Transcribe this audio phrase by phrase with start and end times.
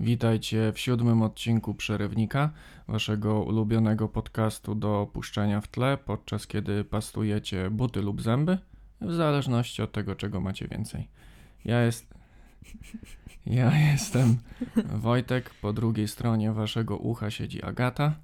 [0.00, 2.50] Witajcie w siódmym odcinku Przerywnika,
[2.88, 8.58] waszego ulubionego podcastu do puszczenia w tle, podczas kiedy pastujecie buty lub zęby,
[9.00, 11.08] w zależności od tego, czego macie więcej.
[11.64, 12.14] Ja jest...
[13.46, 14.36] Ja jestem
[14.94, 18.14] Wojtek, po drugiej stronie waszego ucha siedzi Agata,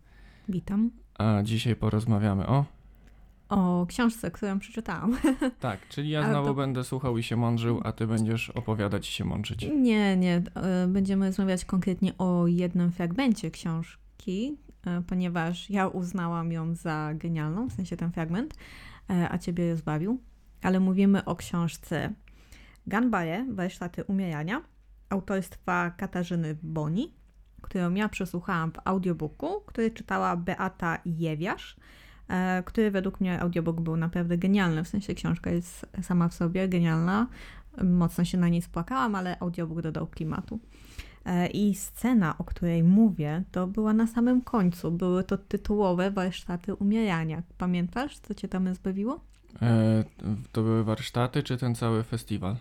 [0.49, 0.91] Witam.
[1.19, 2.65] a dzisiaj porozmawiamy o...
[3.53, 5.19] O książce, którą przeczytałam.
[5.61, 9.13] Tak, czyli ja znowu to- będę słuchał i się mądrzył, a ty będziesz opowiadać i
[9.13, 9.67] się mączyć.
[9.77, 10.43] Nie, nie.
[10.55, 17.69] e, Będziemy rozmawiać konkretnie o jednym fragmencie książki, e, ponieważ ja uznałam ją za genialną,
[17.69, 18.55] w sensie ten fragment,
[19.11, 20.21] e, a ciebie rozbawił.
[20.63, 22.13] Ale mówimy o książce
[22.87, 24.63] Ganbaye, Warsztaty umierania,
[25.11, 27.15] autorstwa Katarzyny Boni,
[27.63, 31.77] którą ja przesłuchałam w audiobooku, który czytała Beata Jewiasz,
[32.65, 37.27] który według mnie audiobook był naprawdę genialny, w sensie książka jest sama w sobie genialna,
[37.85, 40.59] mocno się na niej spłakałam, ale audiobook dodał klimatu.
[41.25, 44.91] E, I scena, o której mówię, to była na samym końcu.
[44.91, 47.43] Były to tytułowe warsztaty umierania.
[47.59, 49.21] Pamiętasz, co cię tam zbawiło?
[49.63, 50.05] E,
[50.53, 52.57] to były warsztaty, czy ten cały festiwal?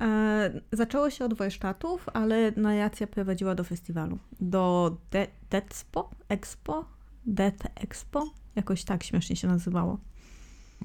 [0.00, 4.18] E, zaczęło się od warsztatów, ale narracja prowadziła do festiwalu.
[4.40, 6.10] Do De- Deadspo?
[6.28, 6.84] Expo?
[7.26, 8.26] Death Expo?
[8.56, 9.98] Jakoś tak śmiesznie się nazywało.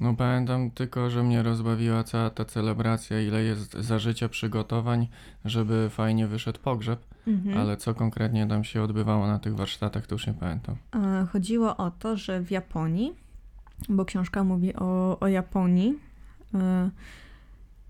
[0.00, 5.08] No pamiętam tylko, że mnie rozbawiła cała ta celebracja, ile jest za życia przygotowań,
[5.44, 7.58] żeby fajnie wyszedł pogrzeb, Mhm.
[7.58, 10.76] ale co konkretnie tam się odbywało na tych warsztatach, to już nie pamiętam.
[11.32, 13.12] Chodziło o to, że w Japonii,
[13.88, 15.98] bo książka mówi o, o Japonii,
[16.54, 16.90] e,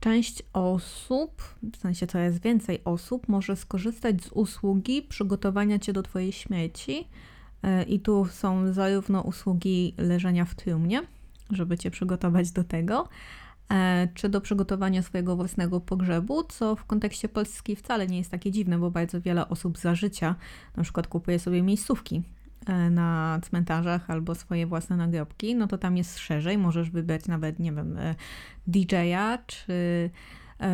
[0.00, 6.32] część osób, w sensie coraz więcej osób, może skorzystać z usługi przygotowania cię do twojej
[6.32, 7.08] śmierci.
[7.62, 11.02] E, I tu są zarówno usługi leżenia w trumnie,
[11.50, 13.08] żeby cię przygotować do tego,
[13.70, 18.50] e, czy do przygotowania swojego własnego pogrzebu, co w kontekście Polski wcale nie jest takie
[18.50, 20.34] dziwne, bo bardzo wiele osób za życia
[20.76, 22.22] na przykład kupuje sobie miejscówki
[22.66, 26.58] e, na cmentarzach albo swoje własne nagrobki, no to tam jest szerzej.
[26.58, 27.98] Możesz wybrać nawet, nie wiem,
[28.66, 30.10] DJ-a, czy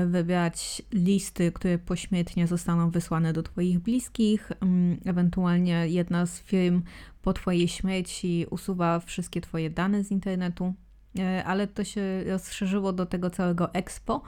[0.06, 4.53] wybrać listy, które pośmiertnie zostaną wysłane do Twoich bliskich.
[4.61, 6.83] Mm, Ewentualnie jedna z firm
[7.22, 10.75] po Twojej śmierci usuwa wszystkie Twoje dane z internetu,
[11.19, 14.22] E, ale to się rozszerzyło do tego całego expo,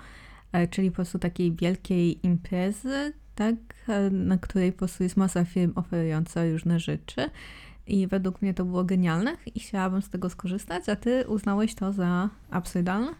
[0.53, 3.55] e, czyli po prostu takiej wielkiej imprezy, tak,
[3.88, 7.31] e, na której po prostu jest masa firm oferująca różne rzeczy.
[7.87, 11.93] I według mnie to było genialne i chciałabym z tego skorzystać, a ty uznałeś to
[11.93, 13.15] za absurdalne?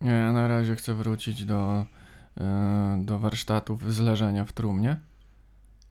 [0.00, 1.86] Nie, ja na razie chcę wrócić do,
[2.40, 4.96] e, do warsztatów z leżenia w trumnie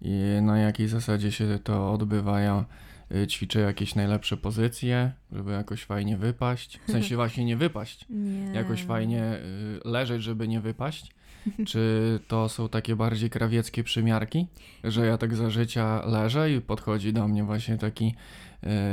[0.01, 2.39] i na jakiej zasadzie się to odbywa.
[2.39, 2.65] Ja
[3.11, 8.53] e, ćwiczę jakieś najlepsze pozycje, żeby jakoś fajnie wypaść, w sensie właśnie nie wypaść, Nie.
[8.53, 11.11] jakoś fajnie y, leżeć, żeby nie wypaść?
[11.67, 14.47] Czy to są takie bardziej krawieckie przymiarki,
[14.83, 18.15] że ja tak za życia leżę i podchodzi do mnie właśnie taki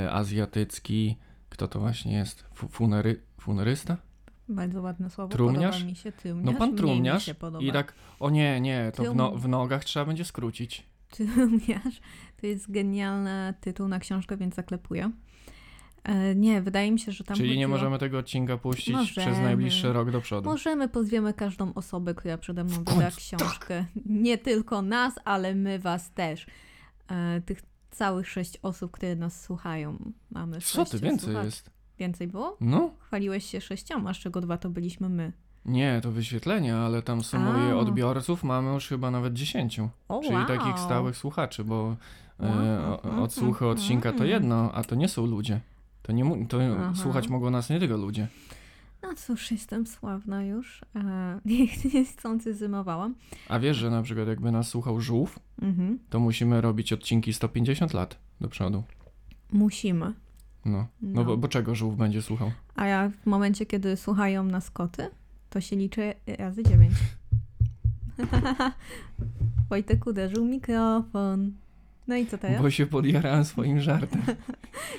[0.05, 1.17] y, azjatycki,
[1.49, 2.45] kto to właśnie jest?
[2.55, 3.97] Fu- Funery, funerysta?
[4.53, 5.75] Bardzo ładne słowo, Trumniarz?
[5.75, 6.45] podoba mi się trumniarz.
[6.45, 7.65] No pan trumniarz mi się podoba.
[7.65, 10.87] i tak, o nie, nie, to w, no, w nogach trzeba będzie skrócić.
[11.11, 12.01] Trumniarz
[12.41, 15.11] to jest genialny tytuł na książkę, więc zaklepuję.
[16.05, 17.69] E, nie, wydaje mi się, że tam Czyli nie chodziło...
[17.79, 19.43] możemy tego odcinka puścić przez Możemy.
[19.45, 20.51] najbliższy rok do przodu.
[20.51, 23.84] Możemy, pozwiemy każdą osobę, która przede mną wyda końcu, książkę.
[24.07, 26.47] Nie tylko nas, ale my was też.
[27.09, 30.13] E, tych całych sześć osób, które nas słuchają.
[30.31, 31.47] Mamy Co ty, więcej słuchaczy.
[31.47, 31.71] jest?
[31.98, 32.56] Więcej było?
[32.60, 35.32] No, Chwaliłeś się sześcioma, z czego dwa to byliśmy my.
[35.64, 37.76] nie, to wyświetlenia, ale tam sumuję A.
[37.76, 39.80] odbiorców, mamy już chyba nawet 10.
[40.08, 40.47] O, Czyli wow.
[40.47, 41.97] takich stałych słuchaczy, bo
[42.41, 42.47] e,
[43.03, 43.19] Wow.
[43.19, 45.60] o- odsłuchy odcinka to jedno, a to nie są ludzie.
[46.03, 46.92] To, nie, to Aha.
[46.94, 48.28] słuchać mogą nas nie tylko ludzie.
[49.03, 50.80] No cóż, jestem sławna już.
[50.97, 53.14] E, nie, niechcący zymowałam.
[53.48, 55.98] A wiesz, że na przykład jakby nas słuchał żółw, Mhm.
[56.10, 58.82] to musimy robić odcinki 150 lat do przodu.
[59.53, 60.12] Musimy.
[60.65, 61.25] No, no, No.
[61.25, 62.50] Bo, bo czego żółw będzie słuchał?
[62.77, 65.09] A ja w momencie, kiedy słuchają nas koty,
[65.50, 66.95] to się liczy razy dziewięć.
[69.71, 71.53] Wojtek uderzył mikrofon.
[72.09, 72.63] No i co teraz?
[72.63, 74.22] Bo się podjarałem swoim żartem.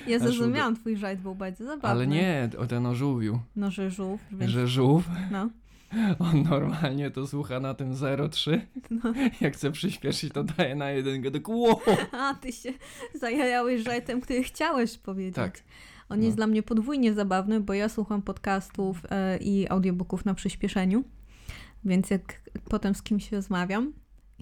[0.06, 1.88] Ja zrozumiałam, twój żart był bardzo zabawny.
[1.90, 3.40] Ale nie, o ten o żółwiu.
[3.56, 5.48] No, że żółw, więc Że żółw, no.
[6.18, 8.60] on normalnie to słucha na tym 0,3.
[8.90, 9.12] No.
[9.40, 11.30] Jak chce przyspieszyć, to daje na jedynkę.
[11.30, 11.80] Tak, wow!
[12.12, 12.72] A, ty się
[13.14, 15.34] zajarałeś żartem, który chciałeś powiedzieć.
[15.34, 15.62] Tak.
[16.08, 16.36] On jest No.
[16.36, 21.04] dla mnie podwójnie zabawny, bo ja słucham podcastów e, i audiobooków na przyspieszeniu,
[21.84, 23.92] więc jak potem z kimś rozmawiam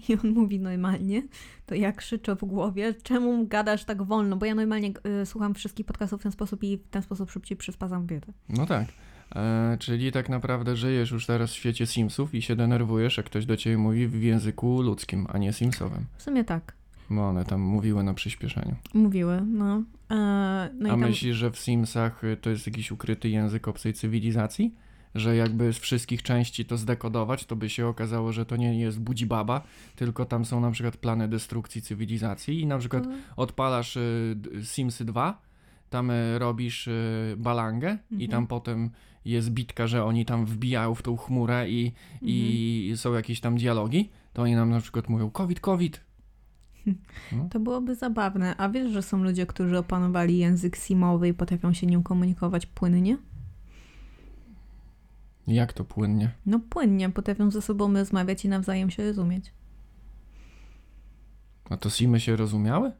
[0.09, 1.23] i on mówi normalnie,
[1.65, 4.91] to ja krzyczę w głowie, czemu gadasz tak wolno, bo ja normalnie
[5.21, 8.33] e, słucham wszystkich podcastów w ten sposób i w ten sposób szybciej przyspazam wiedzę.
[8.49, 8.87] No tak.
[9.35, 13.45] E, czyli tak naprawdę żyjesz już teraz w świecie Simsów i się denerwujesz, jak ktoś
[13.45, 16.05] do ciebie mówi w języku ludzkim, a nie Simsowym.
[16.17, 16.73] W sumie tak.
[17.09, 18.75] Bo one tam mówiły na przyspieszeniu.
[18.93, 19.83] Mówiły, no.
[20.11, 23.67] E, no i A tam, myślisz, że w Simsach y, to jest jakiś ukryty język
[23.67, 24.75] obcej cywilizacji?
[25.15, 28.99] Że jakby z wszystkich części to zdekodować, to by się okazało, że to nie jest
[28.99, 29.61] Budzibaba,
[29.95, 33.03] tylko tam są na przykład plany destrukcji cywilizacji i na przykład
[33.35, 35.41] odpalasz y, Simsy 2,
[35.89, 36.89] tam y, robisz
[37.37, 38.31] balangę i Mhm.
[38.31, 38.89] tam potem
[39.25, 41.91] jest bitka, że oni tam wbijają w tą chmurę i,
[42.21, 42.97] i Mhm.
[42.97, 46.01] są jakieś tam dialogi, to oni nam na przykład mówią COVID, COVID.
[47.31, 47.49] No.
[47.49, 48.57] To byłoby zabawne.
[48.57, 53.17] A wiesz, że są ludzie, którzy opanowali język simowy i potrafią się nim komunikować płynnie?
[55.47, 56.31] Jak to płynnie?
[56.45, 59.51] No płynnie, potrafią ze sobą rozmawiać i nawzajem się rozumieć.
[61.69, 62.91] A to Simy się rozumiały?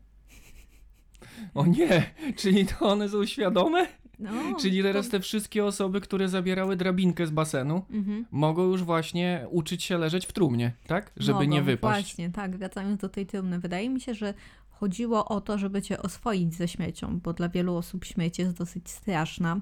[1.53, 3.87] O nie, czyli to one są świadome?
[4.19, 4.31] No,
[4.62, 5.12] Czyli teraz to...
[5.12, 8.25] te wszystkie osoby, które zabierały drabinkę z basenu, Mhm.
[8.31, 11.12] mogą już właśnie uczyć się leżeć w trumnie, tak?
[11.18, 12.06] Żeby Mogą, nie wypaść.
[12.07, 13.60] Właśnie, tak, wracając do tej trumny.
[13.60, 14.33] Wydaje mi się, że
[14.69, 18.89] chodziło o to, żeby cię oswoić ze śmiecią, bo dla wielu osób śmieć jest dosyć
[18.89, 19.62] straszna.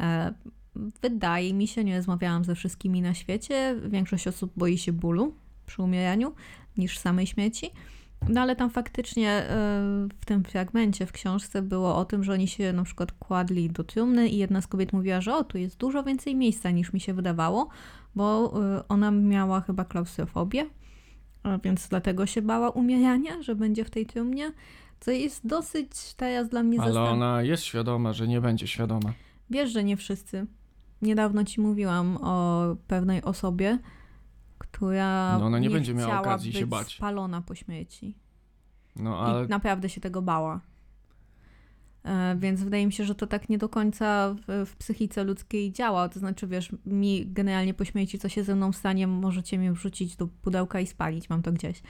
[0.00, 0.34] E,
[1.02, 5.34] wydaje mi się, nie rozmawiałam ze wszystkimi na świecie, większość osób boi się bólu
[5.66, 6.34] przy umieraniu
[6.76, 7.70] niż samej śmieci.
[8.28, 9.46] No ale tam faktycznie e,
[10.20, 13.84] w tym fragmencie w książce było o tym, że oni się na przykład kładli do
[13.84, 17.00] trumny i jedna z kobiet mówiła, że o, tu jest dużo więcej miejsca niż mi
[17.00, 17.68] się wydawało,
[18.14, 20.66] bo y, ona miała chyba klaustrofobię,
[21.64, 24.52] więc dlatego się bała umierania, że będzie w tej trumnie,
[25.00, 29.12] co jest dosyć teraz dla mnie Ale zastan- ona jest świadoma, że nie będzie świadoma.
[29.50, 30.46] Wiesz, że nie wszyscy.
[31.02, 33.78] Niedawno ci mówiłam o pewnej osobie,
[34.70, 36.94] która No ona nie będzie miała okazji się bać.
[36.96, 38.14] spalona po śmierci.
[38.96, 40.60] No ale I naprawdę się tego bała.
[42.04, 45.72] E, Więc wydaje mi się, że to tak nie do końca w, w psychice ludzkiej
[45.72, 46.08] działa.
[46.08, 50.16] To znaczy, wiesz, mi generalnie po śmierci, co się ze mną stanie, możecie mnie wrzucić
[50.16, 51.82] do pudełka i spalić, mam to gdzieś.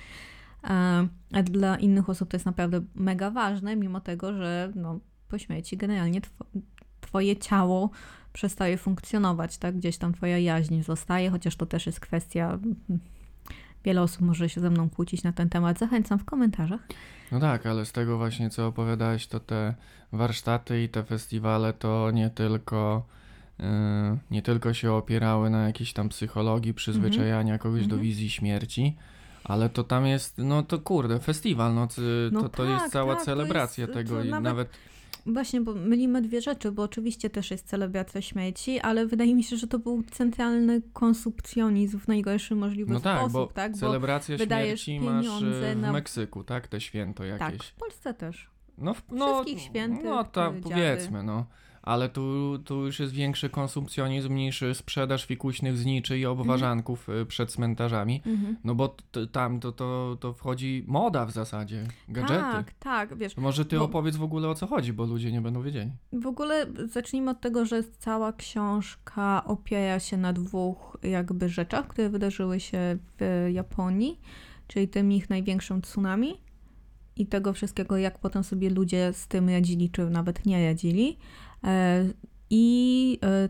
[0.64, 5.38] E, A dla innych osób to jest naprawdę mega ważne, mimo tego, że no, po
[5.38, 6.30] śmierci generalnie two,
[7.00, 7.90] twoje ciało
[8.38, 9.76] przestaje funkcjonować, tak?
[9.76, 12.58] Gdzieś tam twoja jaźń zostaje, chociaż to też jest kwestia...
[13.84, 15.78] Wiele osób może się ze mną kłócić na ten temat.
[15.78, 16.80] Zachęcam w komentarzach.
[17.32, 19.74] No tak, ale z tego właśnie co opowiadałeś, to te
[20.12, 23.06] warsztaty i te festiwale to nie tylko
[23.58, 23.64] yy,
[24.30, 28.02] nie tylko się opierały na jakiejś tam psychologii, przyzwyczajania kogoś do Mhm.
[28.02, 28.96] wizji śmierci,
[29.44, 33.24] ale to tam jest, no to kurde, festiwal, No to, to tak, jest cała tak,
[33.24, 34.68] celebracja jest- tego i nawet- nawet,
[35.26, 39.56] Właśnie, bo mylimy dwie rzeczy, bo oczywiście też jest celebracja śmierci, ale wydaje mi się,
[39.56, 43.72] że to był centralny konsumpcjonizm w najgorszy możliwy no tak, sposób, bo tak?
[43.72, 47.68] Bo celebracja śmierci masz yy, w na- Meksyku, tak, te święto tak, jakieś.
[47.68, 48.53] w Polsce też.
[48.78, 50.60] No, w- no, Wszystkich świętych, No dziady.
[50.62, 51.46] powiedzmy, no.
[51.82, 57.52] Ale tu, tu już jest większy konsumpcjonizm niż sprzedaż fikuśnych zniczy i obwarzanków y, przed
[57.52, 58.22] cmentarzami.
[58.26, 58.56] Mhm.
[58.64, 62.40] No bo t- tam to, to, to wchodzi moda w zasadzie, gadżety.
[62.40, 65.40] Tak, tak, wiesz, Może ty bo- opowiedz w ogóle o co chodzi, bo ludzie nie
[65.40, 65.90] będą wiedzieli.
[66.12, 72.08] W ogóle zacznijmy od tego, że cała książka opiera się na dwóch jakby rzeczach, które
[72.10, 72.78] wydarzyły się
[73.18, 74.20] w Japonii,
[74.66, 76.40] czyli tym ich największym tsunami
[77.16, 81.18] i tego wszystkiego, jak potem sobie ludzie z tym radzili, czy nawet nie radzili.
[81.64, 82.04] E,
[82.50, 83.48] I e,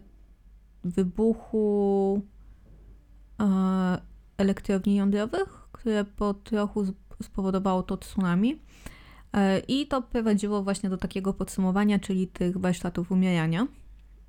[0.84, 2.22] wybuchu
[3.40, 3.98] e,
[4.38, 6.84] elektrowni jądrowych, które po trochu
[7.22, 8.58] spowodowało to tsunami.
[9.68, 13.66] I to prowadziło właśnie do takiego podsumowania, czyli tych warsztatów umierania,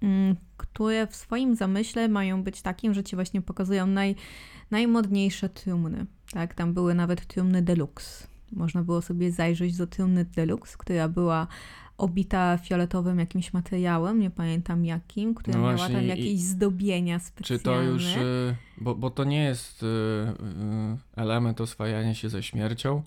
[0.02, 4.16] mm, które w swoim zamyśle mają być takim, że ci właśnie pokazują naj,
[4.72, 6.06] najmodniejsze trumny.
[6.32, 8.35] Tak, tam były nawet trumny deluxe.
[8.52, 11.48] Można było sobie zajrzeć do trumny deluxe, która była
[11.98, 17.20] obita fioletowym jakimś materiałem, nie pamiętam jakim, która No miała właśnie tam i- jakieś zdobienia
[17.20, 17.60] specjalne.
[17.60, 19.92] Czy to już, y, bo, bo to nie jest y, y,
[21.16, 23.04] element oswajania się ze śmiercią,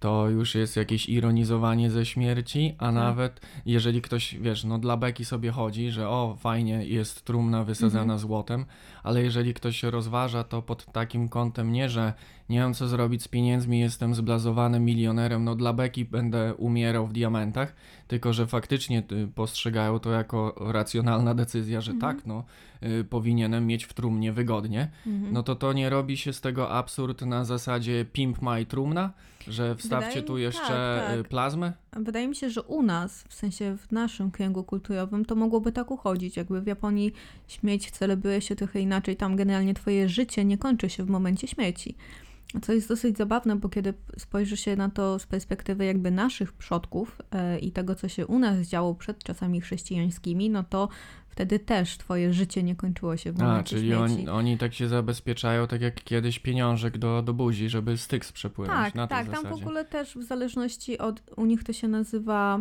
[0.00, 2.94] to już jest jakieś ironizowanie ze śmierci, a Tak.
[2.94, 8.02] nawet jeżeli ktoś, wiesz, no dla beki sobie chodzi, że o, fajnie jest trumna wysadzana
[8.02, 8.18] Mhm.
[8.18, 8.64] złotem,
[9.02, 12.12] ale jeżeli ktoś się rozważa, to pod takim kątem nie, że
[12.48, 17.12] nie wiem co zrobić z pieniędzmi, jestem zblazowanym milionerem, no dla beki będę umierał w
[17.12, 17.74] diamentach,
[18.08, 22.14] tylko że faktycznie y, postrzegają to jako racjonalna decyzja, że Mhm.
[22.16, 22.44] tak, no
[23.00, 25.32] y, powinienem mieć w trumnie wygodnie, Mhm.
[25.32, 29.12] no to to nie robi się z tego absurd na zasadzie pimp my trumna,
[29.48, 31.28] że wstawcie Wydaje tu jeszcze tak, y, tak.
[31.28, 31.72] plazmę?
[31.92, 35.90] Wydaje mi się, że u nas, w sensie w naszym kręgu kulturowym, to mogłoby tak
[35.90, 36.36] uchodzić.
[36.36, 37.12] Jakby w Japonii
[37.48, 39.16] śmierć celebruje się trochę inaczej.
[39.16, 41.94] Tam generalnie twoje życie nie kończy się w momencie śmierci.
[42.62, 47.18] Co jest dosyć zabawne, bo kiedy spojrzy się na to z perspektywy jakby naszych przodków
[47.32, 50.88] e, i tego, co się u nas działo przed czasami chrześcijańskimi, no to
[51.28, 54.28] wtedy też twoje życie nie kończyło się w A, momencie czyli śmierci.
[54.28, 58.94] oni, tak się zabezpieczają, tak jak kiedyś pieniążek do, do buzi, żeby styks przepłynąć Tak,
[58.94, 59.24] na tak.
[59.26, 59.54] Tam zasadzie.
[59.54, 61.22] w ogóle też w zależności od.
[61.36, 62.58] U nich to się nazywa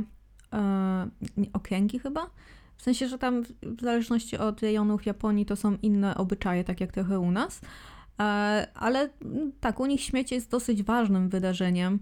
[1.54, 2.30] okręgi chyba.
[2.78, 6.82] W sensie, że tam w- w zależności od rejonów Japonii to są inne obyczaje, tak
[6.82, 7.62] jak trochę u nas.
[8.20, 8.24] E,
[8.76, 12.00] ale mm, tak, u nich śmieć jest dosyć ważnym wydarzeniem.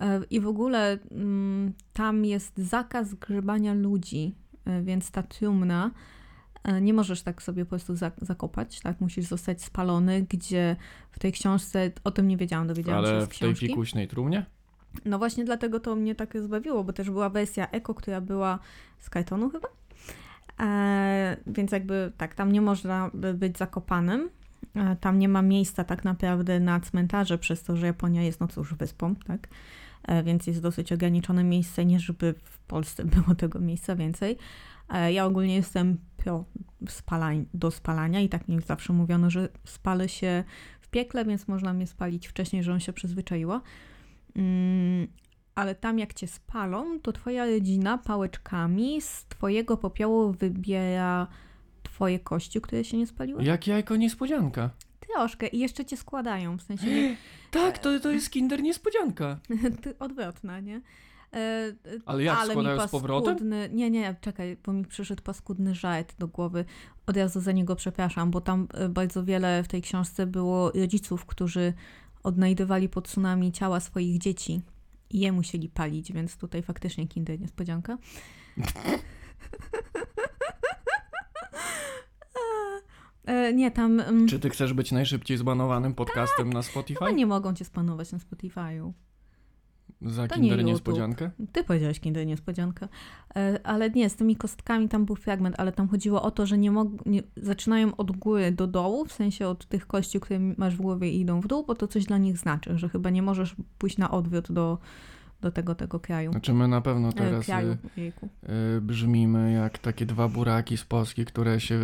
[0.00, 5.90] E, I w ogóle mm, tam jest zakaz grzebania ludzi, e, więc ta trumna
[6.80, 9.00] nie możesz tak sobie po prostu za- zakopać, tak?
[9.00, 10.76] Musisz zostać spalony, gdzie
[11.10, 13.66] w tej książce, o tym nie wiedziałam, dowiedziałam się Ale z w tej książki.
[13.66, 14.46] fikuśnej trumnie?
[15.04, 18.58] No właśnie dlatego to mnie tak zbawiło, bo też była wersja Eko, która była
[18.98, 19.68] z kartonu chyba.
[20.60, 24.28] E, więc jakby tak, tam nie można by być zakopanym.
[25.00, 28.74] Tam nie ma miejsca tak naprawdę na cmentarze, przez to, że Japonia jest no cóż
[28.74, 29.48] wyspą, tak?
[30.02, 34.36] E, więc jest dosyć ograniczone miejsce, nie żeby w Polsce było tego miejsca więcej.
[34.88, 36.44] E, ja ogólnie jestem pro
[36.88, 40.44] spalań, do spalania i tak mi zawsze mówiono, że spalę się
[40.80, 43.60] w piekle, więc można mnie spalić wcześniej, żebym się przyzwyczaiła.
[44.36, 45.06] Mm,
[45.54, 51.26] ale tam jak cię spalą, to twoja rodzina pałeczkami z twojego popiołu wybiera
[51.96, 53.44] twoje kości, które się nie spaliły.
[53.44, 54.70] Jak jajko niespodzianka.
[55.00, 57.16] Troszkę i jeszcze cię składają, w sensie nie,
[57.50, 59.38] Tak, to, to jest kinder niespodzianka.
[59.98, 60.76] odwrotna, nie?
[60.76, 61.74] E, e,
[62.06, 63.34] Ale jak, ale składają mi z powrotem?
[63.34, 66.64] paskudny, nie, nie, czekaj, bo mi przyszedł paskudny żart do głowy.
[67.06, 71.26] Od razu za niego przepraszam, bo tam e, bardzo wiele w tej książce było rodziców,
[71.26, 71.72] którzy
[72.22, 74.60] odnajdywali pod tsunami ciała swoich dzieci
[75.10, 77.98] i je musieli palić, więc tutaj faktycznie kinder niespodzianka.
[83.26, 87.12] E, Nie, tam mm, Czy ty chcesz być najszybciej zbanowanym podcastem na chyba Spotify?
[87.14, 88.92] nie mogą cię spanować na Spotify'u.
[90.02, 91.30] Za to kinder nie niespodziankę?
[91.52, 92.88] Ty powiedziałeś kiedy niespodzianka.
[93.36, 96.58] E, Ale nie, z tymi kostkami tam był fragment, ale tam chodziło o to, że
[96.58, 100.76] nie, mog- nie zaczynają od góry do dołu, w sensie od tych kości, które masz
[100.76, 103.22] w głowie i idą w dół, bo to coś dla nich znaczy, że chyba nie
[103.22, 104.78] możesz pójść na odwiot do,
[105.46, 106.30] do tego, tego kraju.
[106.30, 108.12] Znaczy my na pewno E, teraz kraju, y,
[108.76, 111.74] y, brzmimy jak takie dwa buraki z Polski, które się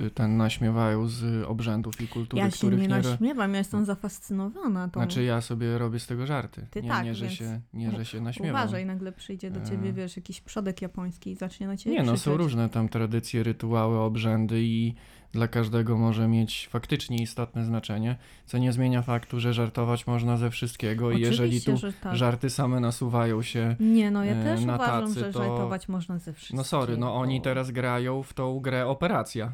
[0.00, 3.84] y, ten naśmiewają z obrzędów i kultury, Ja się których nie ro- naśmiewam, ja jestem
[3.84, 5.00] zafascynowana tą...
[5.00, 6.66] Znaczy ja sobie robię z tego żarty.
[6.70, 8.60] Ty nie, tak, nie, że więc się, nie, że się naśmiewam.
[8.62, 9.92] Uważaj, nagle przyjdzie do ciebie, E.
[9.92, 13.98] wiesz, jakiś przodek japoński i zacznie na ciebie Nie, no są różne tam tradycje, rytuały,
[13.98, 14.94] obrzędy i
[15.32, 20.50] dla każdego może mieć faktycznie istotne znaczenie, co nie zmienia faktu, że żartować można ze
[20.50, 22.16] wszystkiego i jeżeli tu tak.
[22.16, 25.88] żarty same nasuwają się, Nie, no ja e, też na uważam, tacy, że to- żartować
[25.88, 26.56] można ze wszystkiego.
[26.60, 29.52] no sorry, no oni teraz grają w tą grę Operacja.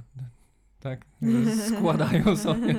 [0.81, 1.05] Tak,
[1.69, 2.75] składają sobie.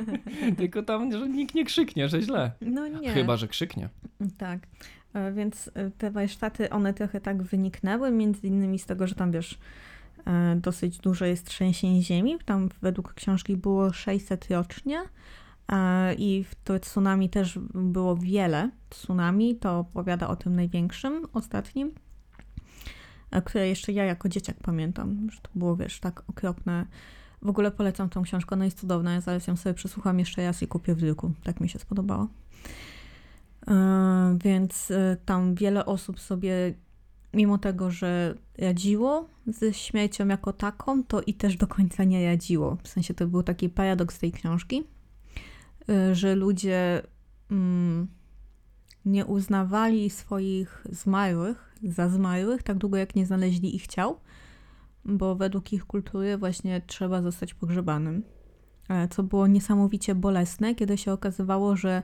[0.57, 2.51] Tylko tam, że nikt nie krzyknie, że źle.
[2.61, 3.09] No nie.
[3.13, 3.89] Chyba, że krzyknie.
[4.37, 4.59] Tak.
[5.13, 9.31] E, Więc e, te warsztaty, one trochę tak wyniknęły, między innymi z tego, że tam
[9.31, 9.59] wiesz,
[10.55, 12.37] dosyć dużo jest trzęsień ziemi.
[12.45, 15.01] Tam według książki było 600 rocznie.
[15.71, 19.55] e, I w tsunami też było wiele tsunami.
[19.55, 21.91] To opowiada o tym największym, ostatnim,
[23.31, 26.85] e, które jeszcze ja jako dzieciak pamiętam, że to było, wiesz, tak okropne.
[27.41, 29.13] W ogóle polecam tą książkę, ona jest cudowna.
[29.13, 31.31] Ja zaraz ją sobie przesłucham jeszcze raz i kupię w druku.
[31.43, 32.27] Tak mi się spodobało.
[33.67, 36.73] E, Więc e, tam wiele osób sobie,
[37.33, 42.77] mimo tego, że radziło ze śmiercią jako taką, to i też do końca nie radziło.
[42.83, 44.83] W sensie to był taki paradoks tej książki,
[45.89, 47.01] e, że ludzie
[47.51, 48.07] mm,
[49.05, 54.19] nie uznawali swoich zmarłych za zmarłych tak długo, jak nie znaleźli ich ciał,
[55.05, 58.23] bo według ich kultury właśnie trzeba zostać pogrzebanym.
[58.89, 62.03] E, Co było niesamowicie bolesne, kiedy się okazywało, że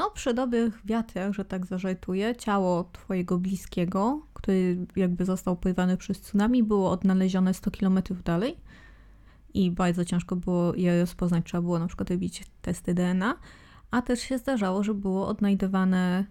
[0.00, 6.20] no, przy dobrych wiatrach, że tak zażartuję, ciało twojego bliskiego, który jakby został porwany przez
[6.20, 8.56] tsunami, było odnalezione 100 km dalej
[9.54, 11.44] i bardzo ciężko było je rozpoznać.
[11.44, 13.34] Trzeba było na przykład robić testy DNA,
[13.90, 16.24] a też się zdarzało, że było odnajdywane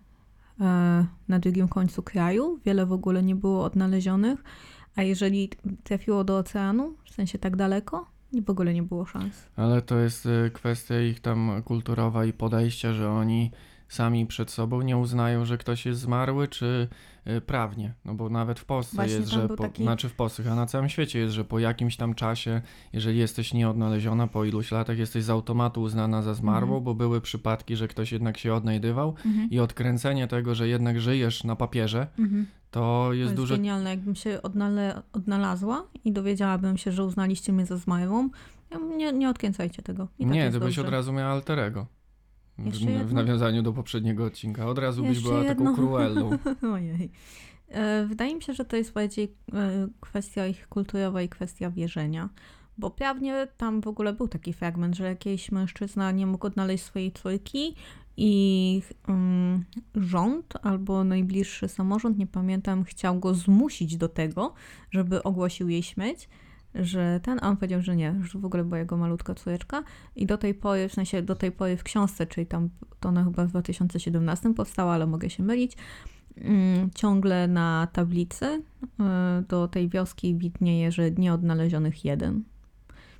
[0.59, 2.59] e, na drugim końcu kraju.
[2.65, 4.43] Wiele w ogóle nie było odnalezionych,
[4.95, 5.49] a jeżeli
[5.83, 8.07] trafiło do oceanu, w sensie tak daleko,
[8.45, 9.49] w ogóle nie było szans.
[9.55, 13.51] Ale to jest y, kwestia ich tam kulturowa i podejścia, że oni
[13.87, 16.87] sami przed sobą nie uznają, że ktoś jest zmarły, czy
[17.27, 17.93] y, prawnie.
[18.05, 20.65] No bo nawet w Polsce Właśnie jest, że po, taki- znaczy w Polsce, a na
[20.65, 22.61] całym świecie jest, że po jakimś tam czasie,
[22.93, 26.83] jeżeli jesteś nieodnaleziona, po iluś latach jesteś z automatu uznana za zmarłą, Mhm.
[26.83, 29.15] bo były przypadki, że ktoś jednak się odnajdywał
[29.49, 32.45] i odkręcenie tego, że jednak żyjesz na papierze, Mhm.
[32.71, 33.89] To jest jest dużo genialne.
[33.89, 37.77] Jakbym się odnale, odnalazła i dowiedziałabym się, że uznaliście mnie za
[38.79, 40.07] bym- nie, nie odkręcajcie tego.
[40.19, 41.87] I tak nie, ty byś od razu miała alterego.
[42.57, 44.67] w, w nawiązaniu do poprzedniego odcinka.
[44.67, 45.65] Od razu byś Jeszcze była jedno.
[45.65, 46.29] taką Cruellą.
[46.73, 47.11] Ojej.
[47.69, 52.29] E, Wydaje mi się, że to jest bardziej e, kwestia ich kulturowa i kwestia wierzenia.
[52.79, 57.11] Bo pewnie tam w ogóle był taki fragment, że jakiś mężczyzna nie mógł odnaleźć swojej
[57.11, 57.75] córki
[58.17, 59.63] i mm,
[59.95, 64.53] rząd albo najbliższy samorząd, nie pamiętam, chciał go zmusić do tego,
[64.91, 66.29] żeby ogłosił jej śmierć,
[66.75, 69.83] że ten, a on powiedział, że nie, że w ogóle była jego malutka córeczka
[70.15, 72.69] i do tej pory, w sensie do tej pory w książce, czyli tam
[72.99, 75.77] to ona chyba w 2017 powstała, ale mogę się mylić,
[76.37, 78.61] mm, ciągle na tablicy y,
[79.47, 82.43] do tej wioski widnieje, że nieodnalezionych jeden.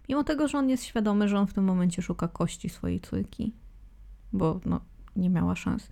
[0.09, 3.53] Mimo tego, że on jest świadomy, że on w tym momencie szuka kości swojej córki,
[4.33, 4.81] bo no,
[5.15, 5.89] nie miała szans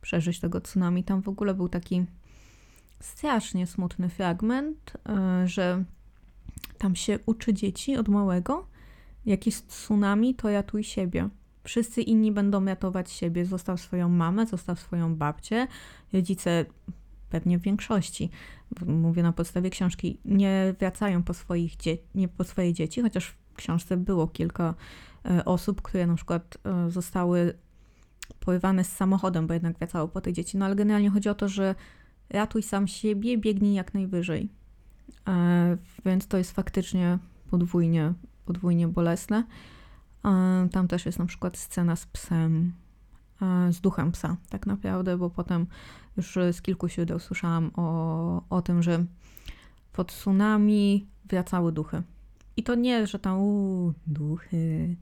[0.00, 1.04] przeżyć tego tsunami.
[1.04, 2.04] Tam w ogóle był taki
[3.00, 4.92] strasznie smutny fragment,
[5.44, 5.84] y, że
[6.78, 8.66] tam się uczy dzieci od małego,
[9.26, 11.28] jak jest tsunami, to ratuj siebie.
[11.64, 13.46] Wszyscy inni będą ratować siebie.
[13.46, 15.66] Zostaw swoją mamę, zostaw swoją babcię.
[16.12, 16.66] Rodzice
[17.30, 18.30] pewnie w większości,
[18.86, 21.72] mówię na podstawie książki, nie wracają po, swoich
[22.14, 24.74] nie po swoje dzieci, chociaż książce było kilka
[25.24, 27.58] e, osób, które na przykład e, zostały
[28.40, 30.58] porywane z samochodem, bo jednak wracały po te dzieci.
[30.58, 31.74] No ale generalnie chodzi o to, że
[32.30, 34.48] ratuj sam siebie, biegnij jak najwyżej.
[35.28, 37.18] E, więc to jest faktycznie
[37.50, 38.12] podwójnie,
[38.44, 39.44] podwójnie bolesne.
[40.72, 42.72] Tam też jest na przykład scena z psem,
[43.70, 45.66] z duchem psa, tak naprawdę, bo potem
[46.16, 49.04] już z kilku źródeł słyszałam o, o tym, że
[49.92, 52.02] po tsunami wracały duchy.
[52.58, 54.96] I to nie, że tam u, duchy,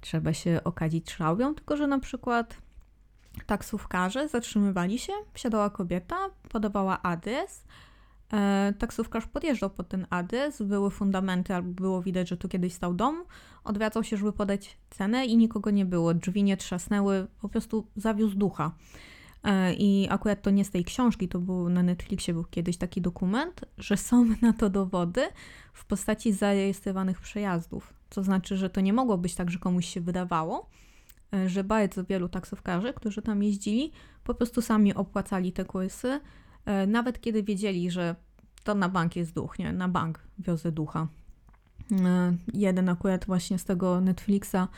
[0.00, 2.56] trzeba się okadzić szraubią, tylko że na przykład
[3.46, 6.16] taksówkarze zatrzymywali się, wsiadała kobieta,
[6.48, 7.64] podawała adres,
[8.32, 12.94] E, taksówkarz podjeżdżał pod ten adres, były fundamenty, albo było widać, że tu kiedyś stał
[12.94, 13.24] dom,
[13.64, 18.36] odwracał się, żeby podać cenę i nikogo nie było, drzwi nie trzasnęły, po prostu zawiózł
[18.36, 18.72] ducha.
[19.44, 23.00] E, I akurat to nie z tej książki, to był na Netflixie był kiedyś taki
[23.00, 25.28] dokument, że są na to dowody
[25.72, 27.94] w postaci zarejestrowanych przejazdów.
[28.08, 30.70] To znaczy, że to nie mogło być tak, że komuś się wydawało,
[31.34, 33.92] e, że bardzo wielu taksówkarzy, którzy tam jeździli,
[34.24, 36.20] po prostu sami opłacali te kursy,
[36.64, 38.14] E, Nawet kiedy wiedzieli, że
[38.64, 39.72] to na bank jest duch, nie?
[39.72, 41.08] Na bank wiozę ducha.
[42.54, 44.68] Jeden akurat właśnie z tego Netflixa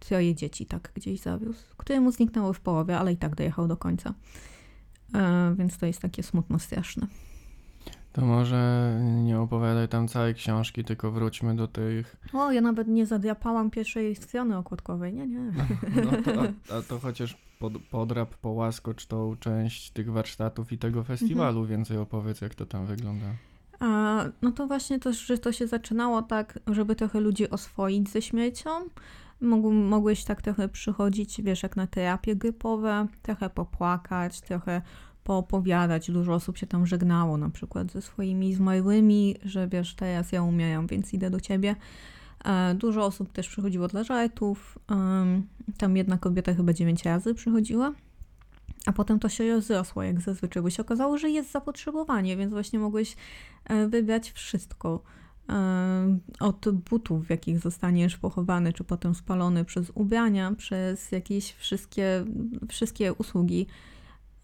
[0.00, 4.14] troje dzieci tak gdzieś zawiózł, któremu zniknęło w połowie, ale i tak dojechał do końca.
[5.14, 7.06] E, Więc to jest takie smutno straszne.
[8.12, 8.92] To może
[9.24, 12.16] nie opowiadaj tam całej książki, tylko wróćmy do tych.
[12.32, 15.52] O, ja nawet nie zadrapałam pierwszej strony okładkowej, nie, nie.
[16.04, 21.04] No to, a, a to chociaż pod, podrap, połaskocz tą część tych warsztatów i tego
[21.04, 21.66] festiwalu.
[21.66, 23.26] Więcej opowiedz, jak to tam wygląda.
[23.80, 28.22] A, no to właśnie też, że to się zaczynało tak, żeby trochę ludzi oswoić ze
[28.22, 28.70] śmiercią.
[29.40, 34.82] Mógł, mogłeś tak trochę przychodzić, wiesz, jak na terapie grypowe, trochę popłakać, trochę
[35.24, 36.10] poopowiadać.
[36.10, 40.86] Dużo osób się tam żegnało na przykład ze swoimi zmarłymi, że wiesz, teraz ja umieram,
[40.86, 41.76] więc idę do ciebie.
[42.44, 44.78] E, Dużo osób też przychodziło dla żartów.
[45.78, 47.92] Tam jedna kobieta chyba dziewięć razy przychodziła.
[48.86, 52.78] A potem to się rozrosło, jak zazwyczaj, bo się okazało, że jest zapotrzebowanie, więc właśnie
[52.78, 53.16] mogłeś
[53.64, 55.02] e, wybrać wszystko.
[55.50, 62.24] E, Od butów, w jakich zostaniesz pochowany, czy potem spalony, przez ubrania, przez jakieś wszystkie,
[62.68, 63.66] wszystkie usługi.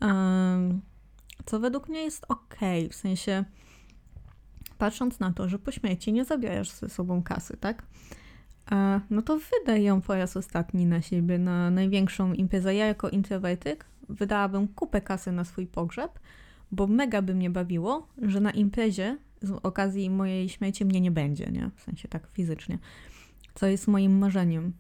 [0.02, 0.78] E,
[1.46, 2.56] Co według mnie jest ok,
[2.90, 3.44] w sensie
[4.78, 7.82] patrząc na to, że po śmierci nie zabierasz ze sobą kasy, tak?
[8.72, 12.74] E, No to wydaj ją po raz ostatni na siebie, na największą imprezę.
[12.74, 16.18] Ja jako introwertyk wydałabym kupę kasy na swój pogrzeb,
[16.72, 21.46] bo mega by mnie bawiło, że na imprezie z okazji mojej śmierci mnie nie będzie,
[21.46, 21.70] nie?
[21.76, 22.78] W sensie tak fizycznie.
[23.54, 24.72] Co jest moim marzeniem,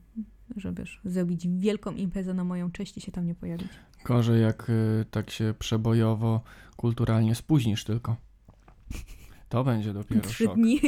[0.56, 3.68] że wiesz, zrobić wielką imprezę na moją cześć i się tam nie pojawić.
[4.04, 6.42] Gorzej, jak y, tak się przebojowo,
[6.76, 8.16] kulturalnie spóźnisz tylko.
[9.48, 10.54] To będzie dopiero Trzy szok.
[10.54, 10.80] dni.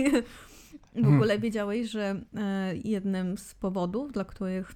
[0.94, 4.74] W ogóle wiedziałeś, że e, jednym z powodów, dla których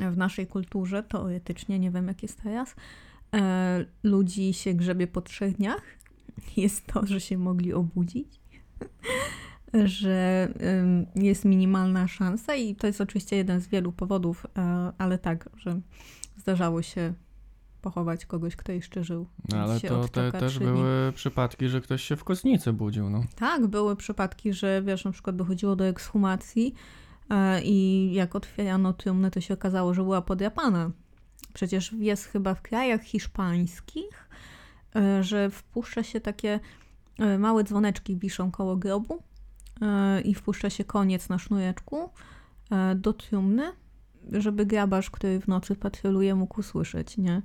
[0.00, 2.76] w naszej kulturze, teoretycznie, nie wiem jak jest teraz,
[3.34, 5.82] e, ludzi się grzebie po trzech dniach,
[6.56, 8.40] jest to, że się mogli obudzić.
[9.84, 10.48] że
[11.14, 15.80] jest minimalna szansa i to jest oczywiście jeden z wielu powodów, e, ale tak, że
[16.36, 17.14] zdarzało się
[17.84, 19.26] pochować kogoś, kto jeszcze żył.
[19.48, 23.10] No, ale to te, też były przypadki, że ktoś się w kostnicy budził.
[23.10, 23.24] No.
[23.36, 26.74] Tak, były przypadki, że wiesz, na przykład dochodziło do ekshumacji
[27.30, 30.90] e, i jak otwierano trumnę, to się okazało, że była podrapana.
[31.54, 34.28] Przecież jest chyba w krajach hiszpańskich,
[35.20, 36.60] że wpuszcza się takie
[37.18, 39.22] e, małe dzwoneczki wiszą koło grobu
[39.82, 42.10] e, i wpuszcza się koniec na sznureczku
[42.70, 43.72] e, do trumny
[44.32, 47.42] żeby grabarz, który w nocy patroluje, mógł usłyszeć, nie?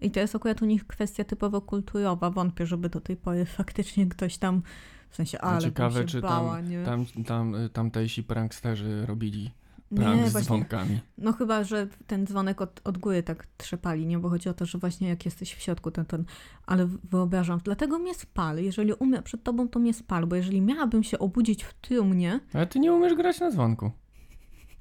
[0.00, 2.30] I to jest akurat u nich kwestia typowo kulturowa.
[2.30, 4.62] Wątpię, żeby do tej pory faktycznie ktoś tam,
[5.10, 6.84] w sensie, ale ciekawe, się czy bała, nie?
[6.84, 9.50] Tam, tam, tamtejsi pranksterzy robili
[9.90, 11.00] nie, prank z dzwonkami.
[11.18, 14.18] no chyba, że ten dzwonek od, od góry tak trzepali, nie?
[14.18, 16.24] Bo chodzi o to, że właśnie jak jesteś w środku, ten, ten,
[16.66, 18.58] ale wyobrażam, dlatego mnie spal.
[18.58, 22.66] Jeżeli umrę przed tobą, to mnie spal, bo jeżeli miałabym się obudzić w trumnie, Ale
[22.66, 23.90] ty nie umiesz grać na dzwonku.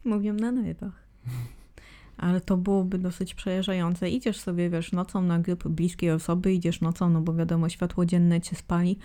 [0.05, 1.03] Mówią na nerwach.
[2.17, 4.09] Ale to byłoby dosyć przerażające.
[4.09, 8.41] Idziesz sobie, wiesz, nocą na grób bliskiej osoby, idziesz nocą, no bo wiadomo, światło dzienne
[8.41, 8.97] cię spali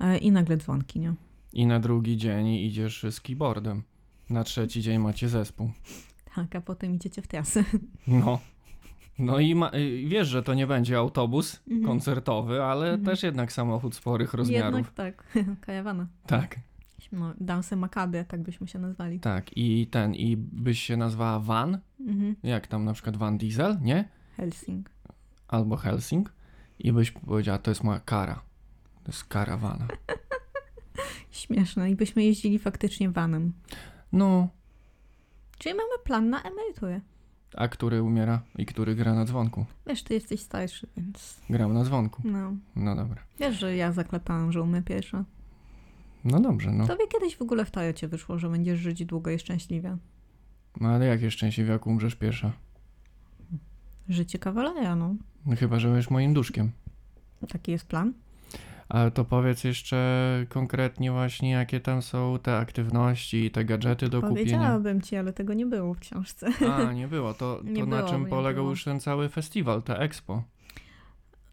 [0.00, 1.14] e, i nagle dzwonki, nie?
[1.52, 3.82] I na drugi dzień idziesz z keyboardem.
[4.30, 5.70] Na trzeci dzień macie zespół.
[6.34, 7.64] Tak, a potem idziecie w trasę.
[8.06, 8.38] No.
[9.18, 11.86] No i ma, y, wiesz, że to nie będzie autobus Mhm.
[11.86, 13.04] koncertowy, ale Mhm.
[13.04, 14.74] też jednak samochód sporych rozmiarów.
[14.78, 15.24] Jednak tak,
[15.66, 16.06] karawana.
[16.26, 16.56] Tak,
[17.12, 19.20] No, Danse Macabre, tak byśmy się nazwali.
[19.20, 19.56] tak.
[19.56, 22.36] I ten, i byś się nazwała Van, Mhm.
[22.42, 24.08] jak tam na przykład Van Diesel, nie?
[24.36, 24.90] Helsing.
[25.48, 26.32] Albo Helsing.
[26.78, 28.42] I byś powiedziała, to jest moja kara.
[29.04, 29.86] To jest karawana.
[31.30, 31.90] Śmieszne.
[31.90, 33.52] I byśmy jeździli faktycznie vanem.
[34.12, 34.48] No,
[35.58, 37.00] Czyli mamy plan na emeryturę.
[37.56, 39.66] a który umiera i który gra na dzwonku?
[39.86, 42.22] Wiesz, ty jesteś starszy, więc Gram na dzwonku.
[42.24, 42.52] no.
[42.76, 43.22] No dobra.
[43.38, 45.24] Wiesz, że ja zaklepałam, że umrę pierwsza.
[46.24, 46.86] No dobrze, no.
[46.86, 49.96] Tobie kiedyś w ogóle w Toyocie wyszło, że będziesz żyć długo i szczęśliwie.
[50.80, 52.52] No ale jakie szczęśliwie, jak umrzesz pierwsza?
[54.08, 55.14] Życie kawalera, no.
[55.46, 56.70] No chyba, że będziesz moim duszkiem.
[57.48, 58.12] Taki jest plan.
[58.88, 59.96] Ale to powiedz jeszcze
[60.48, 64.36] konkretnie właśnie, jakie tam są te aktywności i te gadżety do kupienia.
[64.36, 66.46] Powiedziałabym ci, ale tego nie było w książce.
[66.78, 67.34] A, nie było.
[67.34, 68.70] To, Nie to na było, czym nie polegał było.
[68.70, 70.42] już ten cały festiwal, te expo?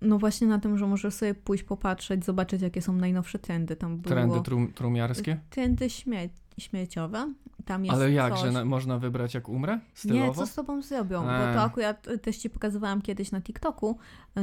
[0.01, 3.75] No właśnie na tym, że możesz sobie pójść popatrzeć, zobaczyć jakie są najnowsze trendy.
[3.75, 4.15] Tam było...
[4.15, 5.39] Trendy trum, trumiarskie?
[5.49, 7.33] Trendy śmie- śmierciowe.
[7.65, 8.41] Tam jest Ale jak, coś...
[8.41, 9.79] że na, można wybrać jak umrę?
[9.93, 10.25] Stylowo?
[10.25, 11.21] Nie, co z tobą zrobią?
[11.23, 11.53] Bo A.
[11.53, 13.97] to akurat też ci pokazywałam kiedyś na TikToku,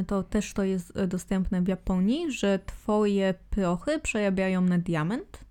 [0.07, 5.45] to też to jest y, dostępne w Japonii, że twoje prochy przerabiają na diament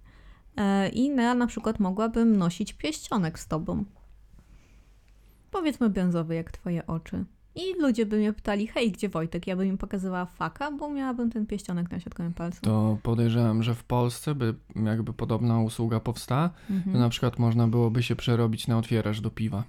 [0.57, 3.85] e, i ja na przykład mogłabym nosić pierścionek z tobą.
[5.51, 7.25] Powiedzmy brązowy jak twoje oczy.
[7.55, 9.47] I ludzie by mnie pytali, hej, gdzie Wojtek?
[9.47, 12.61] Ja bym im pokazywała faka, bo miałabym ten pierścionek na środkowym palcu.
[12.61, 16.93] To podejrzewam, że w Polsce by jakby podobna usługa powstała, Mhm.
[16.93, 19.65] to na przykład można byłoby się przerobić na otwieracz do piwa.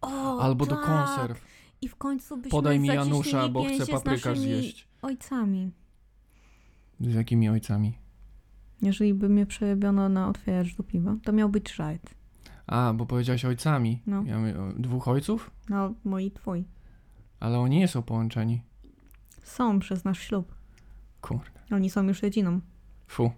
[0.00, 0.84] o, Albo do tak!
[0.84, 1.44] konserw.
[1.80, 4.88] I w końcu byśmy Podaj mi Janusza, bo chcę paprykarz zjeść.
[5.02, 5.70] ojcami.
[7.00, 7.92] Z jakimi ojcami?
[8.82, 12.14] Jeżeli by mnie przerobiono na otwieracz do piwa, to miał być żart.
[12.66, 14.02] A, bo powiedziałaś ojcami.
[14.06, 14.22] No.
[14.26, 14.38] Ja
[14.76, 15.50] dwóch ojców?
[15.68, 16.64] No, mój i twój.
[17.42, 18.62] Ale oni nie są połączeni.
[19.42, 20.54] Są przez nasz ślub.
[21.20, 21.60] Kurde.
[21.70, 22.60] Oni są już rodziną.
[23.06, 23.32] Fu.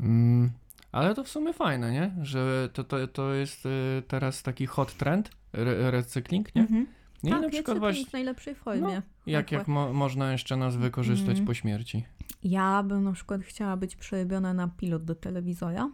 [0.00, 0.50] Mm,
[0.92, 2.14] ale to w sumie fajne, nie?
[2.22, 6.62] Że to, to, to jest y, teraz taki hot trend, re, recykling, nie?
[6.62, 6.86] Mhm.
[7.22, 9.02] Nie, tak, na przykład recykling właśnie w najlepszej formie.
[9.26, 11.46] jak, jak mo, można jeszcze nas wykorzystać Mhm.
[11.46, 12.04] po śmierci.
[12.42, 15.90] Ja bym na przykład chciała być przerobiona na pilot do telewizora.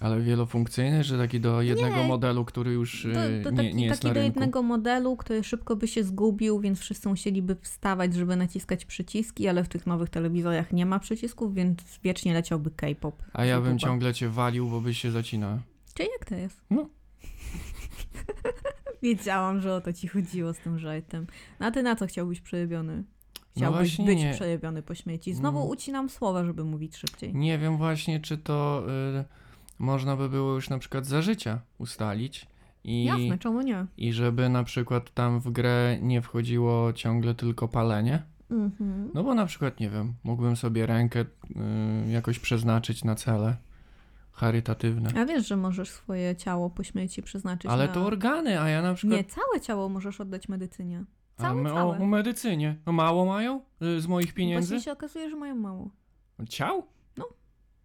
[0.00, 2.06] Ale wielofunkcyjny, że taki do jednego Nie.
[2.06, 3.12] modelu, który już y,
[3.44, 4.38] to nie, taki, nie jest taki na do rynku.
[4.40, 9.64] jednego modelu, który szybko by się zgubił, więc wszyscy musieliby wstawać, żeby naciskać przyciski, ale
[9.64, 13.22] w tych nowych telewizorach nie ma przycisków, więc wiecznie leciałby K-pop.
[13.32, 15.58] A ja bym ciągle cię walił, bo byś się zacinał.
[15.94, 16.60] Czyli jak to jest?
[16.70, 16.88] No.
[19.02, 21.26] Wiedziałam, że o to ci chodziło z tym żartem.
[21.60, 22.96] No a ty na co chciałbyś przerobiony?
[22.96, 23.02] No
[23.56, 24.32] Chciałbyś właśnie być nie.
[24.34, 25.34] przerobiony po śmieci.
[25.34, 25.70] Znowu Mm.
[25.70, 27.34] ucinam słowa, żeby mówić szybciej.
[27.34, 28.82] Nie wiem właśnie, czy to
[29.20, 29.24] y,
[29.78, 32.46] można by było już na przykład za życia ustalić.
[32.84, 33.86] I, Jasne, czemu nie?
[33.96, 38.22] I żeby na przykład tam w grę nie wchodziło ciągle tylko palenie.
[38.50, 39.10] Mhm.
[39.14, 43.56] No bo na przykład, nie wiem, mógłbym sobie rękę y, jakoś przeznaczyć na cele
[44.32, 45.10] charytatywne.
[45.16, 47.92] A wiesz, że możesz swoje ciało po śmierci przeznaczyć Ale na...
[47.92, 49.18] to organy, a ja na przykład...
[49.18, 51.04] Nie, całe ciało możesz oddać medycynie.
[51.38, 51.98] a Całe, o, całe.
[51.98, 52.76] o medycynie.
[52.86, 54.68] No mało mają y, z moich pieniędzy?
[54.68, 55.90] Właśnie się okazuje, że mają mało.
[56.48, 56.86] Ciał?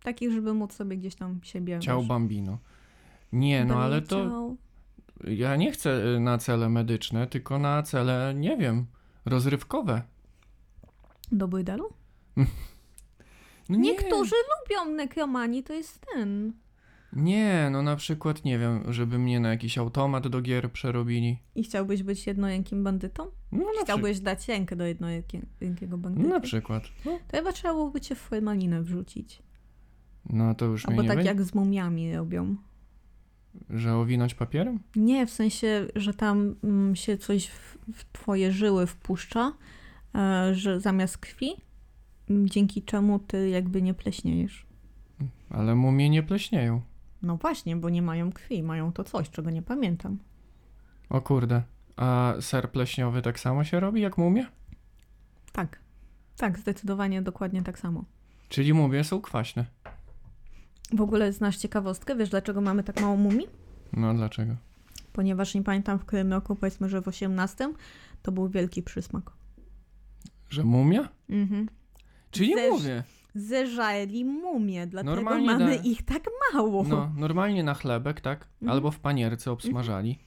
[0.04, 1.80] Takich, żeby móc sobie gdzieś tam siebie...
[1.80, 2.58] Wiesz, bambino.
[3.32, 4.16] Nie, no ale to...
[4.16, 4.58] ciał.
[5.24, 8.86] Ja nie chcę y, na cele medyczne, tylko na cele, nie wiem,
[9.26, 10.02] rozrywkowe.
[11.32, 11.90] Do burdelu?
[13.70, 16.54] No nie, Niektórzy lubią nekromanii, to jest ten.
[17.14, 21.38] Nie, no na przykład, nie wiem, żeby mnie na jakiś automat do gier przerobili.
[21.56, 23.28] I chciałbyś być jednorękim bandytą?
[23.52, 23.84] No na, przy...
[23.84, 26.30] Chciałbyś dać rękę do jednorękiego bandyty?
[26.30, 26.84] na przykład.
[27.06, 29.42] No, To chyba trzeba byłoby cię w formalinę wrzucić.
[30.30, 32.56] No to już mnie Albo nie tak będzie, jak z mumiami robią.
[33.70, 34.80] że owinąć papierem?
[34.96, 39.54] Nie, w sensie, że tam mm, się coś w, w twoje żyły wpuszcza,
[40.16, 41.50] e, że zamiast krwi,
[42.30, 44.66] m, dzięki czemu ty jakby nie pleśniejesz.
[45.50, 46.82] Ale mumie nie pleśnieją.
[47.22, 50.18] No właśnie, bo nie mają krwi, mają to coś, czego nie pamiętam.
[51.10, 51.62] O kurde.
[51.98, 54.46] A ser pleśniowy tak samo się robi jak mumie?
[55.52, 55.80] Tak.
[56.38, 58.06] Tak, zdecydowanie dokładnie tak samo.
[58.50, 59.66] Czyli mumie są kwaśne.
[60.94, 62.16] W ogóle znasz ciekawostkę?
[62.16, 63.48] Wiesz, dlaczego mamy tak mało mumii?
[63.94, 64.56] No dlaczego?
[65.14, 67.74] Ponieważ nie pamiętam w którym roku, powiedzmy, że w XVIII,
[68.22, 69.32] to był wielki przysmak.
[70.50, 71.10] Że mumia?
[71.30, 71.70] Mhm.
[72.32, 73.04] Czyli Zesz- mówię.
[73.36, 76.24] Zeżarli mumie, dlatego Normalnie mamy da- ich tak
[76.54, 76.84] mało.
[76.84, 78.48] No, normalnie na chlebek, tak?
[78.62, 78.72] Mhm.
[78.72, 80.20] Albo w panierce obsmażali.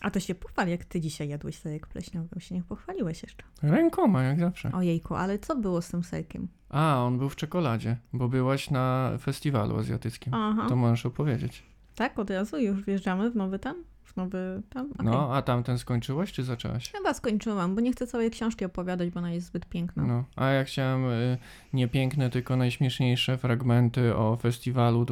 [0.00, 2.40] A to się pochwal, jak ty dzisiaj jadłeś serek pleśniowy.
[2.40, 3.44] Się nie pochwaliłeś jeszcze.
[3.62, 4.72] Rękoma, jak zawsze.
[4.72, 6.48] Ojejku, ale co było z tym serkiem?
[6.70, 10.34] A, on był w czekoladzie, bo byłaś na festiwalu azjatyckim.
[10.34, 10.66] Aha.
[10.68, 11.62] To możesz opowiedzieć.
[11.96, 13.76] Tak, od razu już wjeżdżamy w nowy tam?
[14.04, 14.90] W nowy tam?
[14.92, 15.06] Okej.
[15.06, 16.92] No, a tamten skończyłaś, czy zaczęłaś?
[16.92, 20.02] Chyba skończyłam, bo nie chcę całej książki opowiadać, bo ona jest zbyt piękna.
[20.06, 21.38] No, a ja chciałem y,
[21.72, 25.06] nie piękne, tylko najśmieszniejsze fragmenty o festiwalu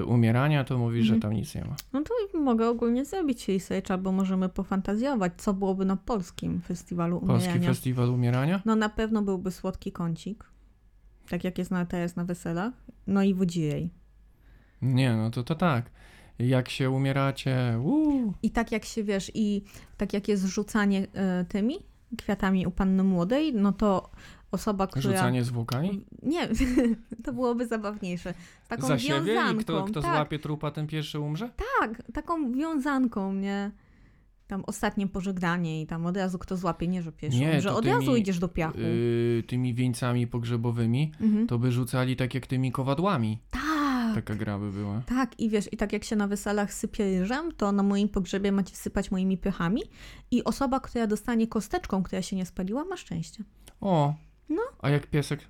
[0.00, 1.20] y, umierania, to mówisz, że Mhm.
[1.32, 1.74] tam nic nie ma.
[1.92, 7.48] No to mogę ogólnie zrobić research, albo możemy pofantazjować, co byłoby na polskim festiwalu Polski
[7.48, 7.68] umierania.
[7.68, 8.62] festiwal umierania?
[8.64, 10.44] No na pewno byłby słodki kącik,
[11.32, 12.72] tak jak jest na teraz na weselach,
[13.06, 13.90] no i wodzirej.
[14.82, 15.90] Nie, no to to tak.
[16.38, 18.34] Jak się umieracie, uuu.
[18.42, 19.62] I tak jak się, wiesz, i
[19.96, 21.78] tak jak jest rzucanie e, tymi
[22.18, 24.10] kwiatami u panny młodej, no to
[24.50, 25.02] osoba, która...
[25.02, 26.04] Rzucanie zwłokami?
[26.22, 26.48] Nie,
[27.24, 28.34] to byłoby zabawniejsze.
[28.68, 29.60] Taką Za siebie wiązanką.
[29.60, 31.50] i kto, kto tak, złapie trupa, ten pierwszy umrze?
[31.80, 33.70] tak, taką wiązanką, nie?
[34.52, 37.84] Tam ostatnie pożegnanie i tam od razu kto złapie, nie że pierwszy, Nie, że od
[37.84, 38.78] tymi, razu idziesz do piachu.
[38.78, 41.46] Yy, tymi wieńcami pogrzebowymi, Mhm.
[41.46, 43.38] to by rzucali tak jak tymi kowadłami.
[43.50, 45.02] Tak, Taka gra by była.
[45.06, 48.52] tak i wiesz, i tak jak się na weselach sypie ryżem, to na moim pogrzebie
[48.52, 49.82] macie sypać moimi pychami
[50.30, 53.44] i osoba, która dostanie kosteczką, która się nie spaliła, ma szczęście.
[53.80, 54.14] O,
[54.48, 54.62] No.
[54.78, 55.40] a jak piesek?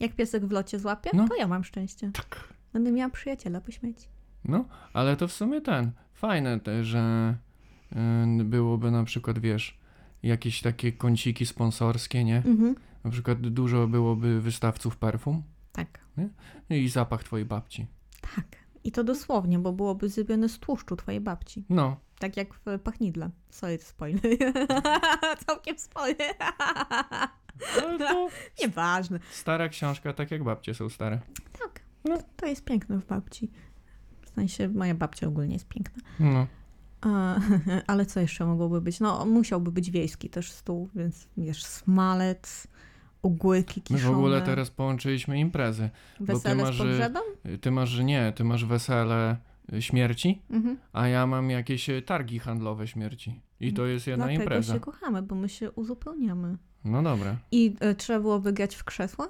[0.00, 1.28] Jak piesek w locie złapie, No.
[1.28, 2.10] to ja mam szczęście.
[2.14, 2.44] Tak.
[2.72, 4.08] Będę miała przyjaciela po śmierci.
[4.44, 7.34] No, ale to w sumie ten, fajne te, że
[8.44, 9.78] byłoby na przykład, wiesz,
[10.22, 12.36] jakieś takie kąciki sponsorskie, nie?
[12.36, 12.74] Mhm.
[13.04, 15.98] Na przykład dużo byłoby wystawców perfum Tak,
[16.70, 17.86] i zapach twojej babci.
[18.36, 18.46] tak.
[18.84, 21.64] I to dosłownie, bo byłoby zrobione z tłuszczu twojej babci.
[21.70, 23.30] No, Tak jak w pachnidle.
[23.50, 24.22] Sorry, spoiler.
[25.46, 26.34] Całkiem spoiler.
[27.82, 28.28] ale to
[28.62, 29.18] Nieważne.
[29.30, 31.20] stara książka, tak jak babcie są stare.
[31.60, 32.16] Tak, No.
[32.18, 33.50] to, to jest piękne w babci.
[34.22, 36.02] W sensie moja babcia ogólnie jest piękna.
[36.20, 36.46] No,
[37.86, 39.00] ale co jeszcze mogłoby być?
[39.00, 42.66] No, musiałby być wiejski też stół, więc wiesz, smalec,
[43.22, 44.14] ogórki my kiszone.
[44.14, 45.90] w ogóle teraz połączyliśmy imprezy.
[46.20, 47.22] Wesele masz, z pogrzebem?
[47.60, 49.36] Ty masz, że nie, ty masz wesele
[49.72, 50.76] y, śmierci, Mhm.
[50.92, 53.40] a ja mam jakieś y, targi handlowe śmierci.
[53.60, 54.74] I to jest jedna Dlatego impreza.
[54.74, 56.56] się kochamy, bo my się uzupełniamy.
[56.84, 57.36] No dobra.
[57.50, 59.28] I e, trzeba było wygrać w krzesła.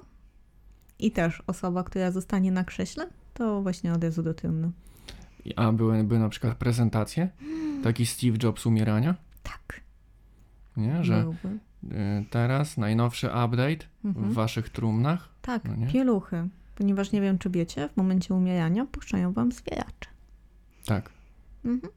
[0.99, 4.71] I też osoba, która zostanie na krześle, to właśnie od razu do trumny.
[5.55, 7.29] A byłyby na przykład prezentacje?
[7.83, 9.15] Taki Steve Jobs umierania?
[9.43, 9.81] Tak,
[10.77, 11.59] Nie, że byłby.
[11.95, 14.29] y, teraz najnowszy update Mhm.
[14.29, 15.29] w waszych trumnach.
[15.41, 16.47] Tak, no pieluchy.
[16.75, 20.09] Ponieważ nie wiem, czy wiecie, w momencie umierania puszczają wam zwieracze.
[20.85, 21.09] Tak.
[21.65, 21.93] Mhm.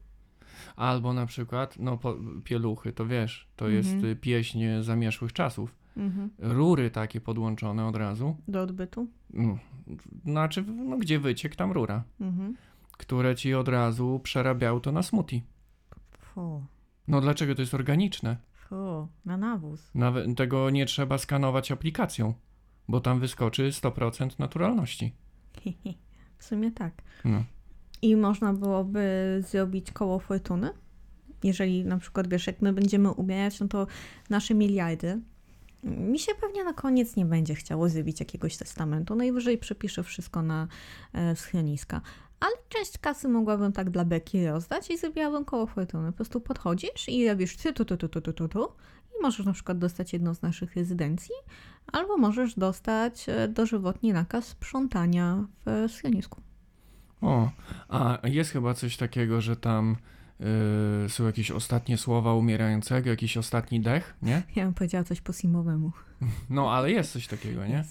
[0.75, 4.11] Albo na przykład, no po, pieluchy, to wiesz, to jest Mhm.
[4.11, 5.75] y, pieśń zamierzchłych czasów.
[5.97, 6.29] Mhm.
[6.39, 8.35] Rury takie podłączone od razu.
[8.47, 9.07] Do odbytu.
[9.33, 9.57] No,
[10.25, 12.03] znaczy, no, gdzie wyciek, tam rura.
[12.21, 12.55] Mhm.
[12.97, 15.41] Które ci od razu przerabiały to na smoothie.
[16.19, 16.63] Fu,
[17.07, 18.37] No dlaczego to jest organiczne?
[18.53, 19.91] fu, na nawóz.
[19.95, 22.33] Nawet tego nie trzeba skanować aplikacją,
[22.87, 25.13] bo tam wyskoczy 100% naturalności.
[26.37, 26.93] W sumie tak.
[27.25, 27.43] No.
[28.01, 29.03] I można byłoby
[29.49, 30.69] zrobić koło fortuny.
[31.43, 33.87] Jeżeli na przykład, wiesz, jak my będziemy umierać, no to
[34.29, 35.21] nasze miliardy,
[35.83, 39.15] mi się pewnie na koniec nie będzie chciało zrobić jakiegoś testamentu.
[39.15, 40.67] Najwyżej przepiszę wszystko na
[41.13, 42.01] e, schroniska.
[42.43, 46.11] Ale część kasy mogłabym tak dla beki rozdać i zrobiłabym koło fortuny.
[46.11, 48.67] Po prostu podchodzisz i robisz ty, tu, tu, tu, tu, tu, tu, tu
[49.19, 51.35] i możesz na przykład dostać jedną z naszych rezydencji,
[51.91, 56.41] albo możesz dostać e, dożywotni nakaz sprzątania w schronisku.
[57.21, 57.49] O,
[57.89, 59.95] a jest chyba coś takiego, że tam
[61.05, 64.43] y, są jakieś ostatnie słowa umierającego, jakiś ostatni dech, nie?
[64.55, 65.91] Ja bym powiedziała coś po simowemu.
[66.49, 67.83] No, ale jest coś takiego, nie?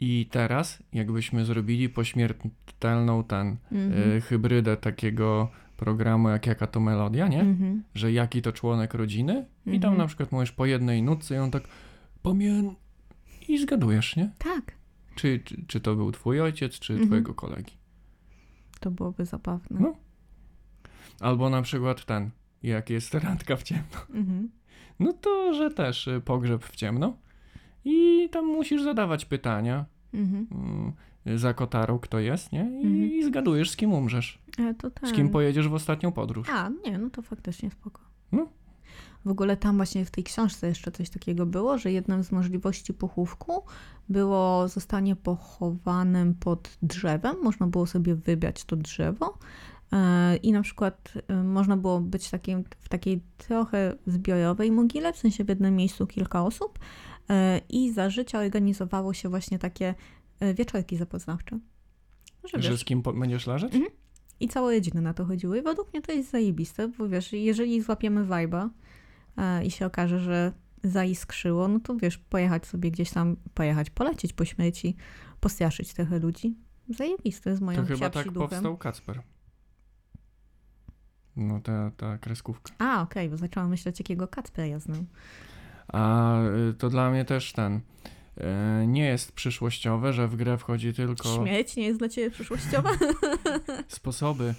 [0.00, 4.10] I teraz, jakbyśmy zrobili pośmiertelną ten Mhm.
[4.12, 7.40] y, hybrydę takiego programu, jak jaka to melodia, nie?
[7.40, 7.82] Mhm.
[7.94, 9.98] Że jaki to członek rodziny i tam Mhm.
[9.98, 11.62] na przykład mówisz po jednej nutce i on tak
[12.22, 12.74] pamię...
[13.48, 14.30] i zgadujesz, nie?
[14.38, 14.72] Tak,
[15.14, 17.08] Czy, czy, czy to był twój ojciec, czy Mhm.
[17.08, 17.72] twojego kolegi.
[18.80, 19.80] to byłoby zabawne.
[19.80, 19.96] No.
[21.20, 22.30] Albo na przykład ten,
[22.62, 23.98] jak jest randka w ciemno.
[24.14, 24.48] Mhm.
[25.00, 27.16] No to, że też y, pogrzeb w ciemno
[27.88, 30.46] i tam musisz zadawać pytania Mhm.
[30.52, 30.92] mm,
[31.38, 32.60] za kotarą, kto jest, nie?
[32.60, 33.12] I, Mhm.
[33.12, 34.38] i zgadujesz, z kim umrzesz.
[34.78, 35.08] Tak.
[35.08, 36.48] Z kim pojedziesz w ostatnią podróż.
[36.50, 38.00] A, nie, no to faktycznie spoko.
[38.32, 38.48] No.
[39.24, 42.94] W ogóle tam właśnie w tej książce jeszcze coś takiego było, że jedną z możliwości
[42.94, 43.62] pochówku
[44.08, 47.36] było zostanie pochowanym pod drzewem.
[47.42, 49.38] Można było sobie wybrać to drzewo.
[49.92, 55.16] e, I na przykład e, można było być takim, w takiej trochę zbiorowej mogile, w
[55.18, 56.78] sensie w jednym miejscu kilka osób.
[57.30, 59.94] E, I za życia organizowało się właśnie takie
[60.40, 61.58] e, wieczorki zapoznawcze.
[62.54, 63.74] Że z kim będziesz leżeć?
[63.74, 63.92] Mhm.
[64.40, 65.58] I całe rodziny na to chodziły.
[65.58, 68.68] I według mnie to jest zajebiste, bo wiesz, jeżeli złapiemy vibe'a
[69.36, 70.52] e, i się okaże, że
[70.84, 74.96] zaiskrzyło, no to wiesz, pojechać sobie gdzieś tam, pojechać, polecieć po śmieci,
[75.40, 76.56] postraszyć trochę ludzi.
[76.88, 78.48] Zajebiste z moją To chyba tak przyduchem.
[78.48, 79.22] powstał Kacper.
[81.36, 82.72] No ta, ta kreskówka.
[82.78, 85.06] A, okej, bo zaczęłam myśleć, jakiego Kacpra ja znam.
[85.88, 86.38] A
[86.70, 87.80] y, to dla mnie też ten.
[88.82, 92.90] y, Nie jest przyszłościowe, że w grę wchodzi tylko Śmieć nie jest dla ciebie przyszłościowa?
[93.88, 94.54] sposoby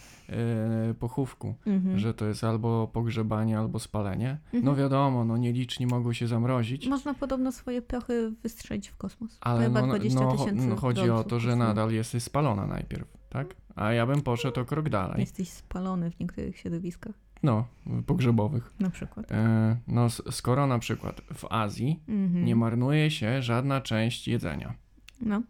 [0.92, 2.00] y, pochówku, mhm.
[2.00, 4.38] że to jest albo pogrzebanie, albo spalenie.
[4.54, 4.78] No Mhm.
[4.78, 9.38] wiadomo, no nieliczni mogą się zamrozić, Można podobno swoje prochy wystrzelić w kosmos.
[9.42, 13.08] Ale chyba no, 20 no, tysięcy no chodzi o to, że nadal jesteś spalona najpierw,
[13.30, 13.56] tak?
[13.76, 15.20] A ja bym poszedł o krok dalej.
[15.20, 17.68] Jesteś spalony w niektórych środowiskach, No,
[18.06, 18.74] pogrzebowych.
[18.80, 19.32] na przykład.
[19.32, 22.46] E, No, skoro na przykład w Azji Mhm.
[22.46, 24.74] nie marnuje się żadna część jedzenia,
[25.22, 25.42] No.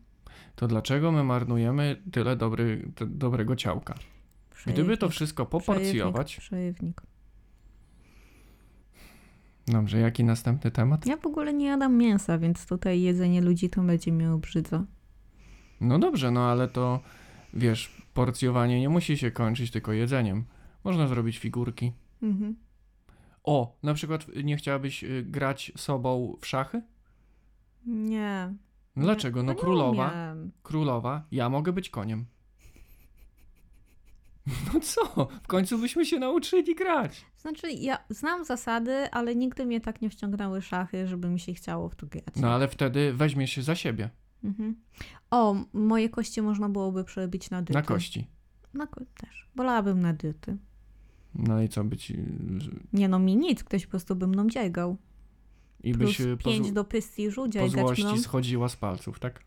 [0.56, 3.94] to dlaczego my marnujemy tyle dobry, te, dobrego ciałka?
[4.66, 5.12] Gdyby to Przejewnik.
[5.12, 6.38] wszystko poporcjować.
[6.38, 7.02] Przejewnik.
[9.68, 11.06] Dobrze, jaki następny temat?
[11.06, 14.84] Ja w ogóle nie jadam mięsa, więc tutaj jedzenie ludzi to będzie mnie obrzydza.
[15.82, 17.00] No dobrze, no ale to
[17.54, 20.44] wiesz, porcjowanie nie musi się kończyć tylko jedzeniem.
[20.88, 21.92] Można zrobić figurki.
[22.22, 22.56] Mhm.
[23.44, 26.82] O, na przykład nie chciałabyś y, grać sobą w szachy?
[27.86, 28.54] Nie.
[28.96, 29.44] Dlaczego?
[29.44, 32.26] No nie królowa, królowa, ja mogę być koniem.
[34.74, 35.28] No co?
[35.44, 37.26] W końcu byśmy się nauczyli grać.
[37.38, 41.90] Znaczy, ja znam zasady, ale nigdy mnie tak nie wciągnęły szachy, żeby mi się chciało
[41.90, 42.36] w to grać.
[42.36, 44.10] No ale wtedy weźmie się za siebie,
[44.44, 44.76] Mhm.
[45.32, 47.74] O, moje kości można byłoby przerobić na dyty.
[47.74, 48.28] na kości.
[48.74, 49.48] Na ko- też.
[49.56, 50.58] Wolałabym na dyty.
[51.38, 52.12] No i co być.
[52.12, 52.18] y,
[52.94, 54.98] Nie no, mi nic, ktoś po prostu by mną dziegał.
[55.84, 59.44] I Plus byś po, pięć do prestiżu, po dziegać mną, złości schodziła z palców, tak?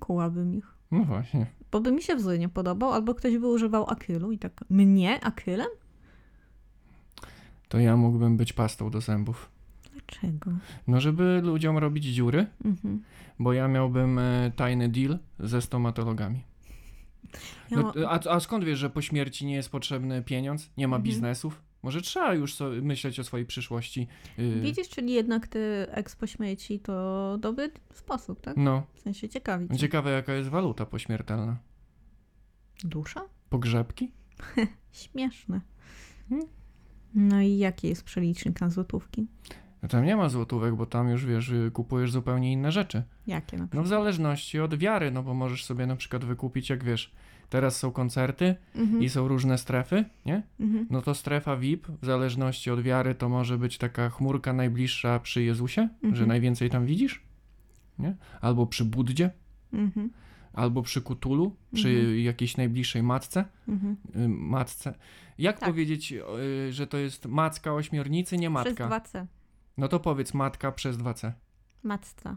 [0.00, 0.74] kułabym ich.
[0.90, 1.46] No właśnie.
[1.72, 5.24] Bo by mi się wzór nie podobał, albo ktoś by używał akrylu i tak, mnie
[5.24, 5.68] akrylem?
[7.68, 9.50] To ja mógłbym być pastą do zębów.
[9.92, 10.50] Dlaczego?
[10.86, 13.02] No, żeby ludziom robić dziury, Mhm.
[13.38, 16.42] bo ja miałbym e, tajny deal ze stomatologami.
[17.70, 20.70] No, a, a skąd wiesz, że po śmierci nie jest potrzebny pieniądz?
[20.76, 21.02] Nie ma Mhm.
[21.02, 21.62] biznesów?
[21.82, 24.08] Może trzeba już so, myśleć o swojej przyszłości.
[24.38, 28.56] y, Widzisz, czyli jednak ty eks po śmieci to dobry sposób, tak?
[28.56, 29.76] No, W sensie ciekawi cię.
[29.78, 31.56] ciekawe jaka jest waluta pośmiertelna.
[32.84, 33.20] Dusza?
[33.50, 34.10] Pogrzebki?
[34.92, 35.60] Śmieszne.
[36.28, 36.46] Hmm.
[37.14, 39.26] No i jaki jest przelicznik na złotówki?
[39.82, 43.02] No tam nie ma złotówek, bo tam już wiesz, kupujesz zupełnie inne rzeczy.
[43.26, 43.86] Jakie na No przykład?
[43.86, 47.12] w zależności od wiary, no bo możesz sobie na przykład wykupić, jak wiesz,
[47.50, 49.02] teraz są koncerty Mhm.
[49.02, 50.42] i są różne strefy, nie?
[50.60, 50.86] Mhm.
[50.90, 55.42] No to strefa VIP, w zależności od wiary, to może być taka chmurka najbliższa przy
[55.42, 56.16] Jezusie, Mhm.
[56.16, 57.22] że najwięcej tam widzisz,
[57.98, 58.16] nie?
[58.40, 59.30] Albo przy Buddzie,
[59.72, 60.10] Mhm.
[60.52, 62.18] albo przy Kutulu, przy Mhm.
[62.18, 63.44] jakiejś najbliższej matce.
[63.68, 63.96] Mhm.
[64.16, 64.94] y, Matce.
[65.38, 65.68] Jak Tak.
[65.68, 68.88] powiedzieć, y, że to jest macka ośmiornicy, nie Przez matka?
[68.88, 69.26] 2C.
[69.78, 71.32] No to powiedz matka przez 2C.
[71.82, 72.36] Matca.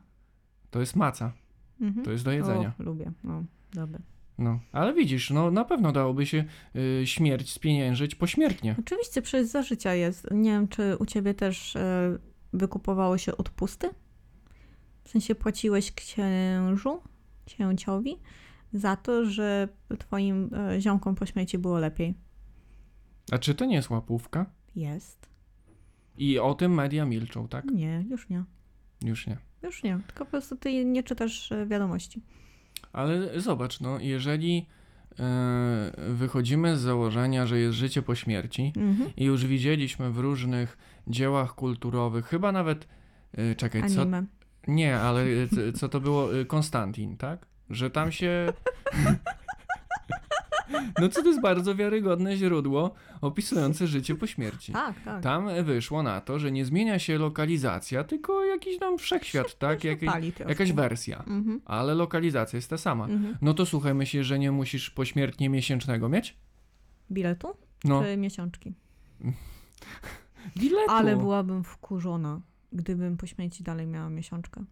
[0.72, 1.34] To jest maca,
[1.82, 2.06] Mhm.
[2.06, 2.74] to jest do jedzenia.
[2.80, 3.12] O, lubię.
[3.24, 4.00] No, dobra.
[4.38, 8.76] No, ale widzisz, no na pewno dałoby się y, śmierć spieniężyć pośmiertnie.
[8.80, 10.28] Oczywiście przez za życia jest.
[10.32, 12.18] Nie wiem, czy u ciebie też e,
[12.54, 13.90] wykupowało się odpusty?
[15.04, 17.02] W sensie płaciłeś księżu,
[17.46, 18.18] księciowi
[18.74, 19.68] za to, że
[20.00, 22.16] twoim e, ziomkom po śmierci było lepiej.
[23.32, 24.46] A czy to nie jest łapówka?
[24.76, 25.30] Jest.
[26.18, 27.66] I o tym media milczą, tak?
[27.66, 28.44] Nie, już nie.
[29.04, 29.38] Już nie.
[29.64, 30.00] Już nie.
[30.08, 32.22] Tylko po prostu ty nie czytasz e, wiadomości.
[32.94, 34.66] Ale zobacz, no jeżeli
[35.20, 39.10] e, wychodzimy z założenia, że jest życie po śmierci Mhm.
[39.18, 42.88] i już widzieliśmy w różnych dziełach kulturowych, chyba nawet,
[43.34, 44.26] e, czekaj, co, Anime.
[44.68, 45.26] nie, ale
[45.76, 47.46] co to było, Konstantin, tak?
[47.70, 48.54] Że tam się...
[51.00, 54.74] No co to jest bardzo wiarygodne źródło opisujące życie po śmierci.
[54.74, 55.24] Tak, tak.
[55.24, 59.80] Tam wyszło na to, że nie zmienia się lokalizacja, tylko jakiś tam wszechświat, tak?
[59.80, 60.50] Troszkę.
[60.50, 61.18] jakaś wersja.
[61.28, 61.62] Mhm.
[61.66, 63.06] Ale lokalizacja jest ta sama.
[63.06, 63.38] Mhm.
[63.42, 66.38] No to słuchaj, myślisz, że nie musisz pośmiertnie miesięcznego mieć?
[67.12, 67.48] Biletu
[67.84, 68.74] No, czy miesiączki?
[70.62, 70.92] biletu.
[70.92, 72.42] Ale byłabym wkurzona,
[72.74, 74.64] gdybym po śmierci dalej miała miesiączkę.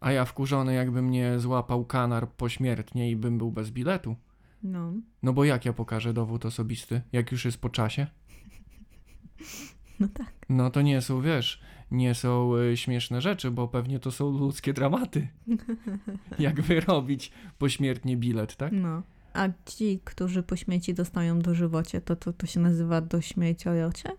[0.00, 4.16] A ja wkurzony, jakby mnie złapał kanar pośmiertnie i bym był bez biletu.
[4.64, 4.92] No.
[5.22, 8.06] No bo jak ja pokażę dowód osobisty, jak już jest po czasie?
[10.00, 10.32] No tak.
[10.48, 11.60] No to nie są, wiesz,
[11.90, 15.28] nie są y, śmieszne rzeczy, bo pewnie to są ludzkie dramaty.
[16.38, 18.72] Jak wyrobić pośmiertnie bilet, tak?
[18.72, 19.02] No.
[19.32, 24.10] A ci, którzy po śmierci dostają dożywocie, to, to to się nazywa do śmierciojocie?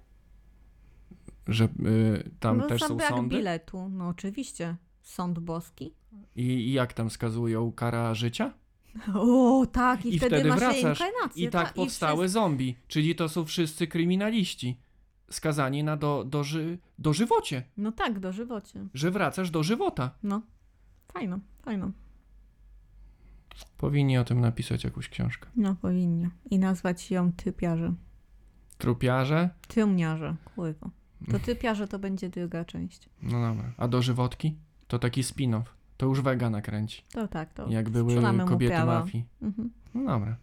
[1.47, 3.35] Że y, tam no też są brak sądy?
[3.35, 3.89] biletu.
[3.89, 4.75] No oczywiście.
[5.01, 5.93] Sąd boski.
[6.35, 8.53] I, I jak tam skazują kara życia?
[9.13, 10.81] O, tak, i, I wtedy, masz wracasz.
[10.83, 11.47] reinkarnację.
[11.47, 14.77] I tak ta- powstały zombie, czyli to są wszyscy kryminaliści
[15.29, 18.87] skazani na do, doży, dożywocie, wszyscy- No tak, dożywocie.
[18.93, 20.11] że wracasz do żywota.
[20.23, 20.41] No.
[21.13, 21.91] Fajno, fajno.
[23.77, 25.49] Powinni o tym napisać jakąś książkę.
[25.55, 26.29] No powinni.
[26.51, 27.93] I nazwać ją typiarze.
[28.77, 29.49] Trupiarze?
[29.67, 30.89] Tyłmniarze, kurwa.
[31.31, 33.09] To typiarze to będzie druga część.
[33.21, 33.73] No dobra.
[33.77, 34.55] A dożywotki?
[34.87, 35.63] To taki spin-off.
[35.97, 37.03] To już Wega nakręci.
[37.13, 39.25] To tak, to Jak były kobiety mafii.
[39.41, 39.71] Mhm.
[39.93, 40.37] No dobra.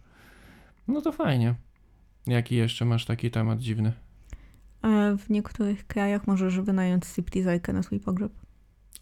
[0.87, 1.55] No to fajnie.
[2.27, 3.93] Jaki jeszcze masz taki temat dziwny?
[4.83, 8.31] E, W niektórych krajach możesz wynająć stripteaserkę na swój pogrzeb.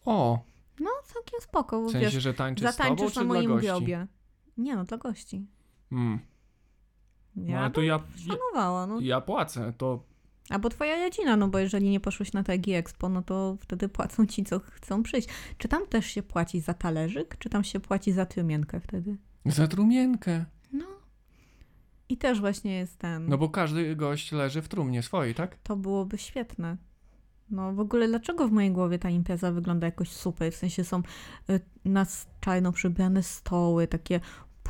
[0.06, 0.40] O!
[0.80, 4.08] No, całkiem spoko, W sensie, wiesz, że tańczy z tobą, zatańczysz na moim grobie.
[4.58, 5.46] Nie no, dla gości.
[5.92, 6.20] Mm.
[7.36, 9.00] No Ja ale to ja, ja, szanowała, no.
[9.00, 10.04] ja płacę, to
[10.52, 14.26] Albo twoja rodzina, no bo jeżeli nie poszłeś na Targi Expo, no to wtedy płacą
[14.26, 15.28] ci, co chcą przyjść.
[15.58, 19.18] Czy tam też się płaci za talerzyk, czy tam się płaci za trumienkę wtedy?
[19.46, 20.46] za trumienkę.
[20.74, 20.86] No.
[22.10, 23.28] I też właśnie jest ten...
[23.28, 25.58] No bo każdy gość leży w trumnie swojej, tak?
[25.64, 26.78] To byłoby świetne.
[27.50, 30.54] No w ogóle dlaczego w mojej głowie ta impreza wygląda jakoś super?
[30.54, 31.02] W sensie są
[31.50, 32.06] y, na
[32.40, 34.20] czarno przybrane stoły, takie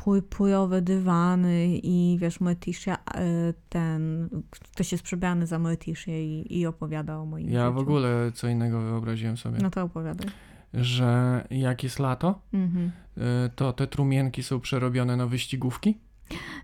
[0.04, 7.18] purpurowe dywany i wiesz, Morticia, y, ten, ktoś jest przybrany za Morticię i, i opowiada
[7.18, 7.74] o moim Ja życiu.
[7.74, 9.58] w ogóle co innego wyobraziłem sobie.
[9.62, 10.26] No to opowiadaj.
[10.74, 12.90] Że jak jest lato, Mhm.
[13.18, 13.20] y,
[13.56, 15.98] to te trumienki są przerobione na wyścigówki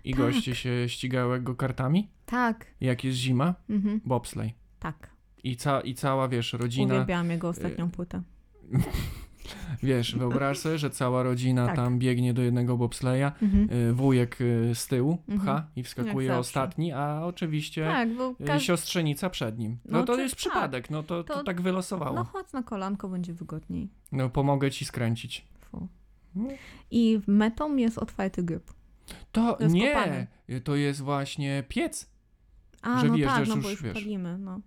[0.03, 0.19] i Tak.
[0.21, 2.09] goście się ścigają go kartami.
[2.25, 2.65] Tak.
[2.81, 4.01] Jak jest zima, Mhm.
[4.05, 4.53] bobsleigh.
[4.79, 5.09] Tak.
[5.43, 8.21] I, ca, I cała, wiesz, rodzina, Uwielbiałam jego ostatnią płytę.
[9.83, 11.75] wiesz, wyobraź sobie, że cała rodzina Tak.
[11.75, 13.69] tam biegnie do jednego bobsleja, Mhm.
[13.89, 15.39] y, wujek y, z tyłu Mhm.
[15.39, 18.09] pcha i wskakuje ostatni, a oczywiście Tak,
[18.41, 18.65] y, każdy...
[18.65, 19.77] siostrzenica przed nim.
[19.85, 20.39] No, No to jest tak.
[20.39, 22.15] przypadek, no to, to, To- tak wylosowało.
[22.15, 22.29] No No.
[22.29, 23.89] chodź na kolanko, będzie wygodniej.
[24.33, 25.45] pomogę ci skręcić.
[25.59, 25.87] Fu.
[26.35, 26.47] No.
[26.91, 28.73] I metą jest otwarty grób.
[29.31, 30.27] To To nie, kopane.
[30.63, 32.09] to jest właśnie piec.
[32.81, 33.93] A, Że no wjeżdżasz tak, no już, bo już wiesz.
[33.93, 34.59] palimy, no.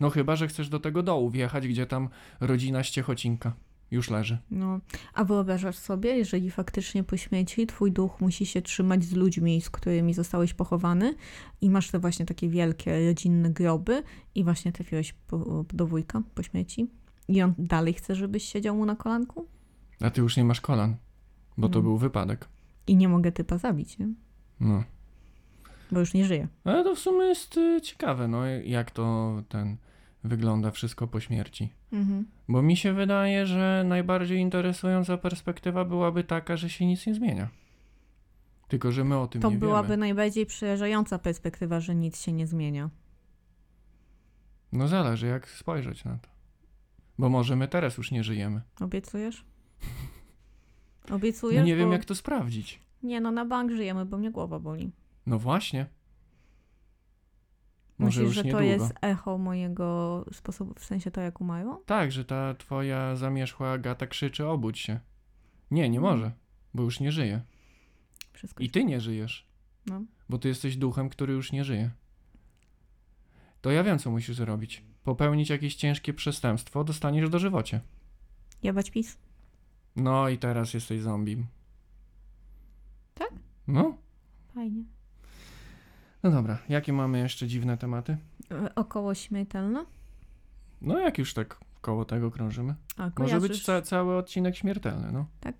[0.00, 2.08] No chyba, że chcesz do tego dołu wjechać, gdzie tam
[2.40, 3.52] rodzina Ściechocinka
[3.90, 4.38] już leży.
[4.50, 4.80] no.
[5.14, 9.70] A wyobrażasz sobie, jeżeli faktycznie po śmierci twój duch musi się trzymać z ludźmi, z
[9.70, 11.14] którymi zostałeś pochowany
[11.60, 14.02] i masz te właśnie takie wielkie rodzinne groby
[14.34, 16.90] i właśnie trafiłeś po, do wujka po śmierci
[17.28, 19.46] i on dalej chce, żebyś siedział mu na kolanku?
[20.00, 20.96] A ty już nie masz kolan,
[21.58, 21.82] bo to Mm.
[21.90, 22.48] był wypadek.
[22.86, 24.08] I nie mogę typa zabić, nie?
[24.60, 24.84] No.
[25.92, 26.48] Bo już nie żyje.
[26.64, 29.76] Ale to w sumie jest y, ciekawe, no jak to ten
[30.24, 31.72] wygląda wszystko po śmierci.
[31.92, 32.26] Mhm.
[32.48, 37.48] Bo mi się wydaje, że najbardziej interesująca perspektywa byłaby taka, że się nic nie zmienia.
[38.68, 39.96] Tylko, że my o tym To nie byłaby wiemy.
[39.96, 42.90] najbardziej przerażająca perspektywa, że nic się nie zmienia.
[44.72, 46.28] No zależy, jak spojrzeć na to.
[47.18, 48.60] Bo może my teraz już nie żyjemy.
[48.80, 49.44] Obiecujesz?
[51.10, 51.60] Obiecujesz?
[51.60, 52.80] No nie wiem, Bo- jak to sprawdzić.
[53.02, 54.92] Nie, no na bank żyjemy, bo mnie głowa boli.
[55.26, 55.86] No właśnie.
[57.98, 58.66] Może Myślisz, że to niedługo.
[58.66, 61.78] jest echo mojego sposobu, w sensie to, jak umarłam?
[61.86, 65.00] Tak, że ta twoja zamierzchła Agata krzyczy obudź się.
[65.70, 66.14] Nie, nie Mhm.
[66.16, 66.32] może,
[66.74, 67.40] bo już nie żyje.
[68.32, 69.46] Wszystko I ty nie żyjesz,
[69.86, 70.02] No.
[70.28, 71.90] bo ty jesteś duchem, który już nie żyje.
[73.60, 74.84] To ja wiem, co musisz zrobić.
[75.04, 77.80] Popełnić jakieś ciężkie przestępstwo, dostaniesz dożywocie.
[78.62, 79.18] Jebać pis?
[79.96, 81.46] No i teraz jesteś zombie.
[83.14, 83.30] Tak?
[83.66, 83.96] No.
[84.54, 84.84] Fajnie.
[86.24, 88.16] No dobra, jakie mamy jeszcze dziwne tematy?
[88.50, 89.84] E, Około śmiertelne?
[90.82, 92.74] No jak już tak koło tego krążymy.
[92.96, 95.26] A, Może być ca- cały odcinek śmiertelny, no.
[95.40, 95.54] Tak.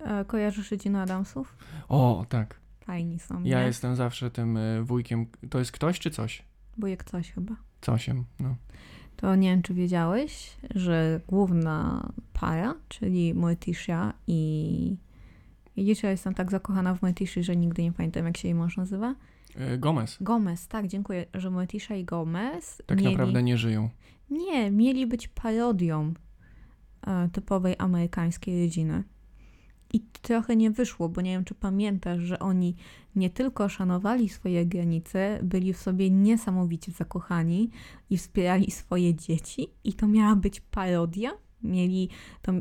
[0.00, 1.56] E, kojarzysz rodzinę Adamsów?
[1.88, 2.60] O, tak.
[2.80, 3.66] Fajni są, Ja nie?
[3.66, 5.26] jestem zawsze tym y, wujkiem.
[5.50, 6.42] To jest ktoś czy coś?
[6.78, 7.54] Wujek coś chyba.
[7.80, 8.56] Cosiem, no.
[9.16, 14.96] To nie wiem, czy wiedziałeś, że główna para, czyli Morticia i...
[15.76, 18.76] Widzisz, ja jestem tak zakochana w Morticia, że nigdy nie pamiętam, jak się jej mąż
[18.76, 19.14] nazywa.
[19.74, 20.18] Y, Gomez.
[20.20, 23.10] Gomez, tak, dziękuję, że Morticia i Gomez Tak mieli...
[23.10, 23.90] naprawdę nie żyją.
[24.30, 26.14] Nie, mieli być parodią
[27.06, 29.04] e, typowej amerykańskiej rodziny.
[29.92, 32.76] I trochę nie wyszło, bo nie wiem, czy pamiętasz, że oni
[33.16, 37.70] nie tylko szanowali swoje granice, byli w sobie niesamowicie zakochani
[38.10, 41.30] i wspierali swoje dzieci, i to miała być parodia.
[41.62, 42.08] Mieli
[42.42, 42.52] to,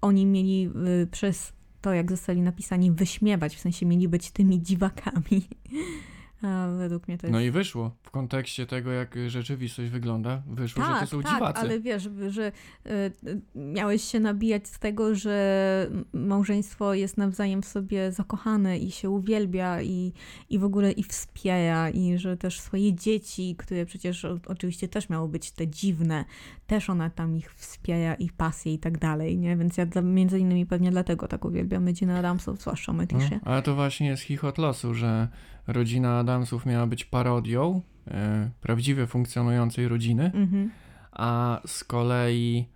[0.00, 0.70] oni mieli
[1.02, 5.42] y, przez to, jak zostali napisani, wyśmiewać, w sensie mieli być tymi dziwakami.
[6.44, 7.32] A według mnie to jest...
[7.32, 7.90] No i wyszło.
[8.02, 11.60] W kontekście tego, jak rzeczywistość wygląda, wyszło, że to tak, są tak, dziwacy.
[11.60, 12.52] ale wiesz, że
[12.86, 19.10] y, miałeś się nabijać z tego, że małżeństwo jest nawzajem w sobie zakochane i się
[19.10, 20.12] uwielbia i,
[20.50, 25.28] i w ogóle i wspiera i że też swoje dzieci, które przecież oczywiście też miało
[25.28, 26.24] być te dziwne,
[26.66, 29.56] też ona tam ich wspiera i pasje i tak dalej, nie?
[29.56, 33.40] Więc ja dla, między innymi pewnie dlatego tak uwielbiam Gina Adamsów, zwłaszcza No, Metisie.
[33.44, 35.28] ale to właśnie jest chichot losu, że
[35.66, 40.70] rodzina Adamsów miała być parodią e, prawdziwie funkcjonującej rodziny, Mhm.
[41.12, 42.66] a z kolei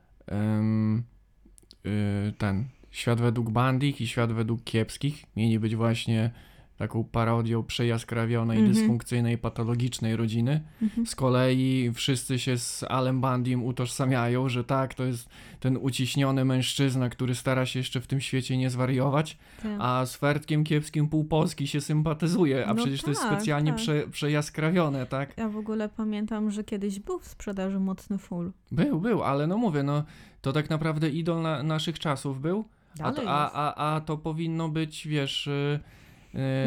[1.86, 6.30] y, ten świat według bandich i świat według kiepskich mieli być właśnie
[6.78, 8.74] taką parodią przejaskrawionej, Mhm.
[8.74, 10.60] dysfunkcyjnej, patologicznej rodziny.
[10.82, 11.06] Mhm.
[11.06, 15.28] Z kolei wszyscy się z Alem Bandim utożsamiają, że tak, to jest
[15.60, 19.72] ten uciśniony mężczyzna, który stara się jeszcze w tym świecie nie zwariować, Tak.
[19.78, 23.80] a z Fertkiem Kiepskim półpolski się sympatyzuje, a No przecież to jest tak, specjalnie tak.
[23.80, 25.34] prze, przejaskrawione, tak?
[25.38, 28.52] Ja w ogóle pamiętam, że kiedyś był w sprzedaży mocny full.
[28.72, 30.04] Był, był, ale no mówię, no
[30.42, 32.64] to tak naprawdę idol na, naszych czasów był,
[33.00, 35.46] a a, a, a to powinno być, wiesz...
[35.46, 35.97] y, y,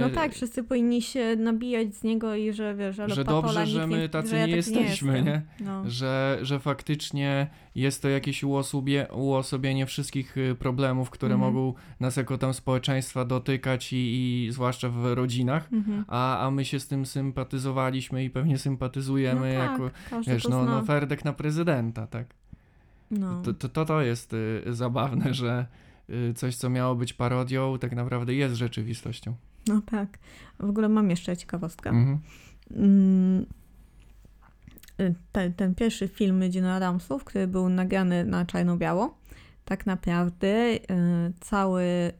[0.01, 3.87] No tak, wszyscy powinni się nabijać z niego i że wiesz, ale że dobrze, że
[3.87, 5.25] my nie, tacy ja nie jesteśmy, jestem.
[5.25, 5.41] nie?
[5.59, 5.83] No.
[5.89, 11.53] że, że faktycznie jest to jakieś uosobie, uosobienie wszystkich y, problemów, które Mhm.
[11.53, 16.05] mogą nas jako tam społeczeństwa dotykać i, i zwłaszcza w rodzinach, Mhm.
[16.07, 19.91] a, a my się z tym sympatyzowaliśmy i pewnie sympatyzujemy no tak, jako,
[20.31, 22.27] wiesz, no, no Ferdek na prezydenta, tak.
[23.11, 23.41] no.
[23.41, 25.65] To, to, to, to jest y, zabawne, że
[26.09, 29.33] y, coś, co miało być parodią, tak naprawdę jest rzeczywistością.
[29.67, 30.17] No tak.
[30.59, 31.89] W ogóle mam jeszcze ciekawostkę.
[31.89, 32.19] Mhm.
[32.75, 33.45] Mm,
[34.99, 39.17] y, Ten, ten pierwszy film Gina Adamsów, który był nagrany na czarno-biało,
[39.65, 40.79] tak naprawdę y,
[41.39, 42.11] cały, y,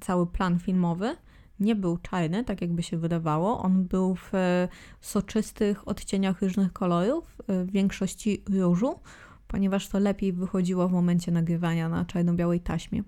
[0.00, 1.16] cały plan filmowy
[1.60, 3.62] nie był czarny, tak jakby się wydawało.
[3.62, 4.32] On był w
[5.00, 9.00] soczystych odcieniach różnych kolorów, w większości różu,
[9.48, 13.02] ponieważ to lepiej wychodziło w momencie nagrywania na czarno-białej taśmie.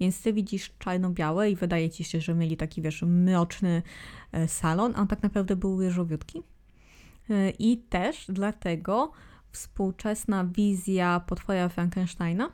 [0.00, 3.82] Więc ty widzisz czarno-białe i wydaje ci się, że mieli taki, wiesz, mroczny
[4.32, 6.42] e, salon, a tak naprawdę był różowiutki.
[7.30, 9.12] E, I też dlatego
[9.52, 12.50] współczesna wizja potwora Frankensteina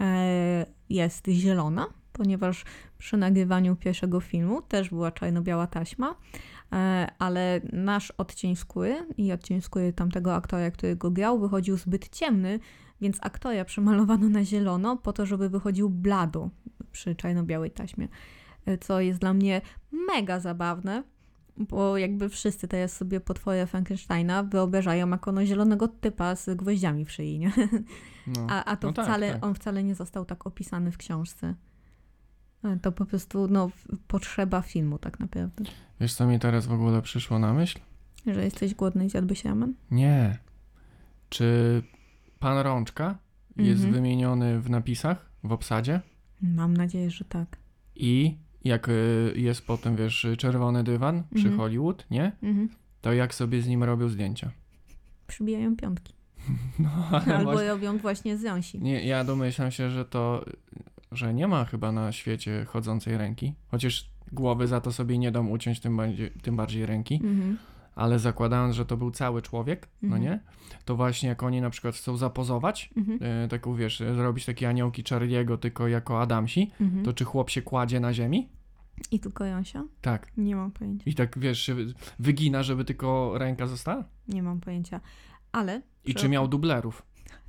[0.00, 2.64] e, jest zielona, ponieważ
[2.98, 6.14] przy nagrywaniu pierwszego filmu też była czarno-biała taśma,
[7.18, 12.60] ale nasz odcień skóry i odcień skóry tamtego aktora, który go grał, wychodził zbyt ciemny,
[13.00, 16.50] więc aktora przemalowano na zielono po to, żeby wychodził blado
[16.92, 18.08] przy czarno-białej taśmie,
[18.66, 19.60] e, co jest dla mnie
[20.08, 21.02] mega zabawne,
[21.56, 27.12] bo jakby wszyscy teraz sobie potwory Frankensteina wyobrażają jako no zielonego typa z gwoździami w
[27.12, 27.52] szyi, nie?
[28.26, 28.46] No.
[28.50, 29.44] A, a to No tak, wcale, tak.
[29.44, 31.54] on wcale nie został tak opisany w książce.
[32.64, 33.70] E, To po prostu no,
[34.08, 35.64] potrzeba filmu tak naprawdę.
[36.00, 37.78] Wiesz, co mi teraz w ogóle przyszło na myśl?
[38.26, 39.74] Że jesteś głodny i zjadłbyś ramen?
[39.90, 40.38] Nie.
[41.28, 41.82] Czy
[42.38, 43.18] pan Rączka
[43.56, 43.92] jest Mhm.
[43.94, 46.00] wymieniony w napisach, w obsadzie?
[46.42, 47.56] Mam nadzieję, że tak.
[47.96, 51.56] I jak y, jest potem, wiesz, czerwony dywan przy Mhm.
[51.58, 52.32] Hollywood, nie?
[52.42, 52.68] Mhm.
[53.00, 54.50] To jak sobie z nim robią zdjęcia?
[55.26, 56.12] Przybijają piątki.
[56.78, 58.78] No, ale Albo właśnie, robią właśnie z jąsi.
[58.80, 60.44] nie, ja domyślam się, że to,
[61.12, 65.50] że nie ma chyba na świecie chodzącej ręki, chociaż głowy za to sobie nie dam
[65.50, 67.58] uciąć, tym bardziej, tym bardziej ręki, Mhm.
[68.00, 70.22] Ale zakładając, że to był cały człowiek, no Mhm.
[70.22, 70.40] nie?
[70.84, 73.44] To właśnie jak oni na przykład chcą zapozować, Mhm.
[73.44, 77.04] y, taką wiesz, zrobić takie aniołki Charlie'ego tylko jako Adamsi, Mhm.
[77.04, 78.48] to czy chłop się kładzie na ziemi?
[79.10, 79.84] I tylko jąsia?
[80.00, 80.32] Tak.
[80.36, 81.04] Nie mam pojęcia.
[81.06, 81.76] I tak wiesz, się
[82.18, 84.04] wygina, żeby tylko ręka została?
[84.28, 85.00] Nie mam pojęcia.
[85.52, 87.02] Ale I czy miał dublerów?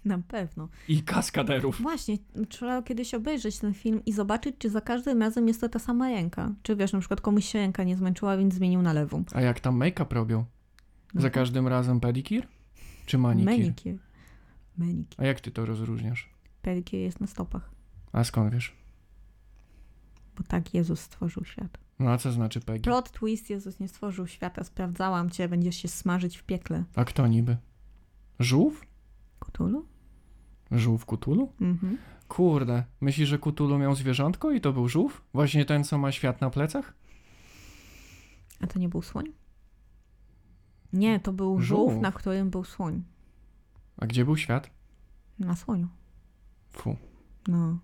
[0.06, 0.70] Na pewno.
[0.88, 1.82] I kaskaderów.
[1.82, 2.18] Właśnie,
[2.50, 6.10] trzeba kiedyś obejrzeć ten film i zobaczyć, czy za każdym razem jest to ta sama
[6.10, 6.54] ręka.
[6.64, 9.24] Czy wiesz, na przykład komuś się ręka nie zmęczyła, więc zmienił na lewą.
[9.34, 10.46] A jak tam make-up robią?
[11.14, 11.34] No Za tak.
[11.34, 12.48] każdym razem pedikir?
[13.06, 13.60] Czy manikir?
[13.60, 13.98] Manikir.
[14.78, 15.22] Manikir.
[15.22, 16.30] A jak ty to rozróżniasz?
[16.62, 17.72] Pedikir jest na stopach.
[18.12, 18.76] A skąd wiesz?
[20.38, 21.78] Bo tak Jezus stworzył świat.
[22.00, 22.82] No a co znaczy pegi?
[22.82, 24.64] Plot twist, Jezus nie stworzył świata.
[24.64, 26.84] Sprawdzałam cię, będziesz się smażyć w piekle.
[26.96, 27.58] A kto niby?
[28.40, 28.82] Żółw?
[29.62, 29.86] Kutulu?
[30.72, 31.54] Żółw Kutulu?
[31.62, 31.98] Mhm.
[32.28, 35.22] Kurde, myślisz, że Kutulu miał zwierzątko i to był żółw?
[35.34, 36.94] Właśnie ten, co ma świat na plecach?
[38.62, 39.26] A to nie był słoń?
[40.94, 42.02] Nie, to był żółw, Żółw.
[42.02, 43.04] na którym był słoń.
[43.98, 44.70] A gdzie był świat?
[45.40, 45.88] Na słoniu.
[46.72, 46.96] Fu.
[47.48, 47.80] No.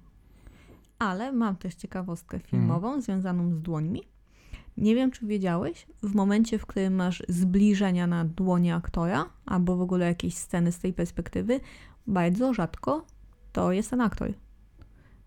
[0.99, 4.01] Ale mam też ciekawostkę filmową związaną z dłońmi.
[4.77, 9.81] Nie wiem, czy wiedziałeś, w momencie, w którym masz zbliżenia na dłonie aktora, albo w
[9.81, 11.59] ogóle jakieś sceny z tej perspektywy,
[12.07, 13.05] bardzo rzadko
[13.51, 14.33] to jest ten aktor.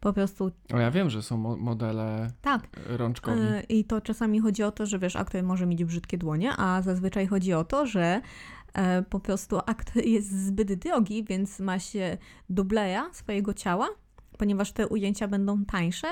[0.01, 2.69] Po prostu O, ja wiem, że są mo- modele tak.
[2.87, 3.41] rączkowi.
[3.41, 6.83] Y, I to czasami chodzi o to, że wiesz, aktor może mieć brzydkie dłonie, a
[6.83, 8.21] zazwyczaj chodzi o to, że
[8.75, 12.19] e, po prostu aktor jest zbyt drogi, więc ma się
[12.51, 13.89] dubleja swojego ciała,
[14.39, 16.09] ponieważ te ujęcia będą tańsze.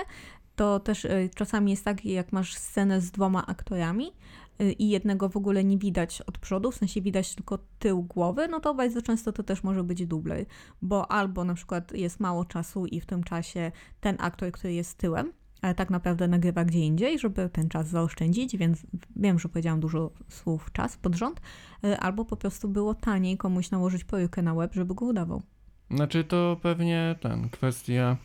[0.59, 4.13] To też y, czasami jest tak, jak masz scenę z dwoma aktorami
[4.61, 8.49] y, i jednego w ogóle nie widać od przodu, w sensie widać tylko tył głowy,
[8.49, 10.47] no to bardzo często to też może być dublej,
[10.83, 14.99] bo albo na przykład jest mało czasu i w tym czasie ten aktor, który jest
[14.99, 15.33] tyłem,
[15.63, 18.87] ale tak naprawdę nagrywa gdzie indziej, żeby ten czas zaoszczędzić, więc
[19.17, 21.41] wiem, że powiedziałam dużo słów czas pod rząd,
[21.85, 25.43] y, albo po prostu było taniej komuś nałożyć perukę na łeb, żeby go udawał.
[25.91, 28.17] Znaczy to pewnie ten, kwestia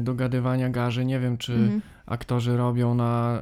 [0.00, 1.04] dogadywania garzy.
[1.04, 1.80] Nie wiem, czy Mhm.
[2.06, 3.38] aktorzy robią na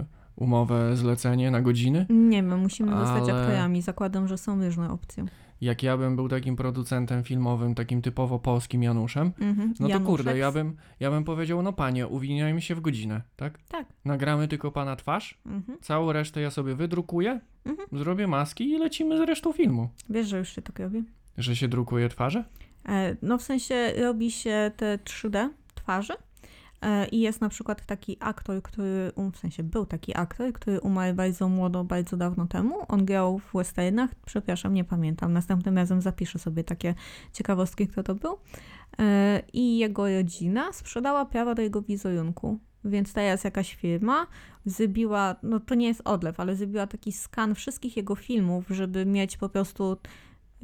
[0.00, 0.04] y,
[0.36, 2.06] umowę zlecenie na godziny.
[2.10, 3.82] Nie wiem, musimy zostać Ale- aktorami.
[3.82, 5.24] Zakładam, że są różne opcje.
[5.60, 9.74] Jak ja bym był takim producentem filmowym, takim typowo polskim Januszem, Mhm.
[9.80, 13.58] no to kurde, ja bym, ja bym powiedział, no panie, uwiniajmy się w godzinę, tak?
[13.68, 13.86] Tak.
[14.04, 15.78] Nagramy tylko pana twarz, Mhm.
[15.80, 17.88] całą resztę ja sobie wydrukuję, Mhm.
[17.92, 19.88] zrobię maski i lecimy z resztą filmu.
[20.10, 21.04] Wiesz, że już się tak robi?
[21.38, 22.44] Że się drukuje twarze?
[22.88, 25.48] E, No w sensie robi się te 3D
[25.84, 26.14] twarzy
[26.82, 30.80] e, i jest na przykład taki aktor, który, um, w sensie był taki aktor, który
[30.80, 32.74] umarł bardzo młodo, bardzo dawno temu.
[32.88, 35.32] On grał w westernach, przepraszam, nie pamiętam.
[35.32, 36.94] Następnym razem zapiszę sobie takie
[37.32, 38.38] ciekawostki, kto to był.
[38.98, 42.58] E, I jego rodzina sprzedała prawa do jego wizerunku.
[42.84, 44.26] Więc teraz jakaś firma
[44.64, 49.36] zrobiła, no to nie jest odlew, ale zrobiła taki skan wszystkich jego filmów, żeby mieć
[49.36, 49.96] po prostu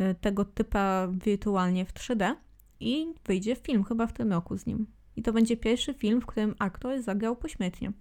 [0.01, 2.35] y, tego typa wirtualnie w 3D
[2.81, 4.87] i wyjdzie film chyba w tym roku z nim.
[5.17, 7.93] I to będzie pierwszy film, w którym aktor zagrał pośmiertnie.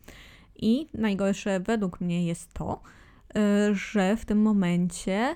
[0.55, 2.81] I najgorsze według mnie jest to,
[3.37, 5.35] y, że w tym momencie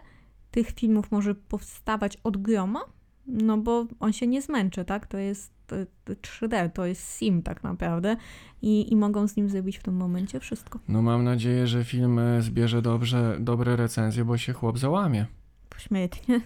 [0.52, 2.80] tych filmów może powstawać od groma,
[3.28, 5.08] no bo on się nie zmęczy, tak?
[5.08, 8.18] To jest y, y, 3D, to jest sim tak naprawdę
[8.62, 10.80] i, i mogą z nim zrobić w tym momencie wszystko.
[10.88, 15.26] No mam nadzieję, że film e, zbierze dobrze, dobre recenzje, bo się chłop załamie.
[15.70, 16.42] Pośmiertnie.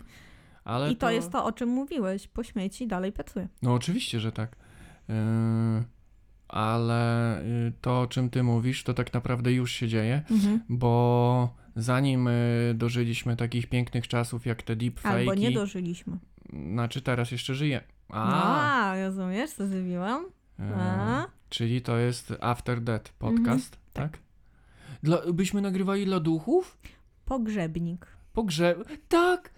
[0.64, 2.28] Ale I to jest to, o czym mówiłeś.
[2.28, 3.48] Po śmieci dalej pracuje.
[3.62, 4.56] No oczywiście, że tak.
[5.10, 5.16] Yy,
[6.48, 10.60] ale yy, to, o czym ty mówisz, to tak naprawdę już się dzieje, Mhm.
[10.70, 16.18] bo zanim yy, dożyliśmy takich pięknych czasów jak te deepfake'i, Albo nie dożyliśmy.
[16.74, 17.82] znaczy teraz jeszcze żyje.
[18.10, 20.26] A, A, rozumiesz, co zrobiłam?
[20.76, 21.26] A.
[21.50, 24.12] czyli to jest After Death podcast, tak.
[24.12, 24.20] tak?
[25.04, 26.78] Dla, byśmy nagrywali dla duchów?
[27.26, 28.08] Pogrzebnik.
[28.34, 28.84] Pogrzeb...
[29.08, 29.50] Tak!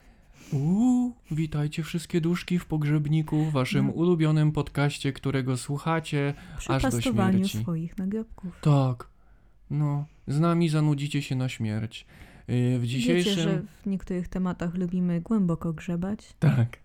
[0.51, 3.91] Uuu, witajcie wszystkie duszki w Pogrzebniku, waszym No.
[3.93, 7.57] ulubionym podcaście, którego słuchacie Przy Aż do śmierci.
[7.57, 8.59] swoich nagrobków.
[8.61, 9.09] Tak.
[9.69, 12.05] No, z nami zanudzicie się na śmierć.
[12.47, 13.31] Yy, W dzisiejszym.
[13.35, 16.33] Wiecie, że w niektórych tematach lubimy głęboko grzebać.
[16.39, 16.77] Tak.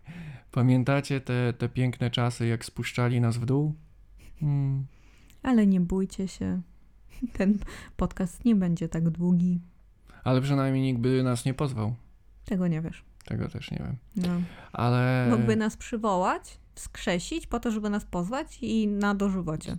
[0.51, 3.75] Pamiętacie te, te piękne czasy, jak spuszczali nas w dół?
[4.41, 4.87] Hmm.
[5.43, 6.61] Ale nie bójcie się.
[7.39, 7.59] Ten
[7.97, 9.61] podcast nie będzie tak długi.
[10.25, 11.95] Ale przynajmniej nikt by nas nie pozwał.
[12.45, 13.05] Tego nie wiesz.
[13.25, 13.97] Tego też nie wiem.
[14.17, 14.41] No.
[14.73, 15.27] Ale.
[15.31, 19.77] Mógłby nas przywołać, wskrzesić po to, żeby nas pozwać i na dożywocie.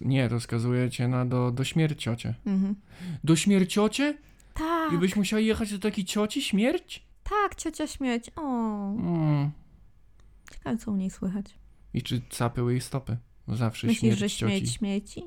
[0.00, 2.34] Nie, to skazuje cię na do, do śmierciocie.
[2.46, 2.74] Mhm.
[3.24, 4.18] Do śmierciocie?
[4.54, 7.06] Tak, I byś musiał jechać do takiej cioci śmierć?
[7.24, 8.30] tak, ciocia śmierć.
[8.36, 8.40] O,
[8.90, 9.50] Mm.
[10.52, 11.46] ciekawe co u niej słychać.
[11.94, 13.16] I czy capyły jej stopy?
[13.48, 14.38] Zawsze Myślisz, śmierć że cioci.
[14.56, 15.22] śmierć śmierci?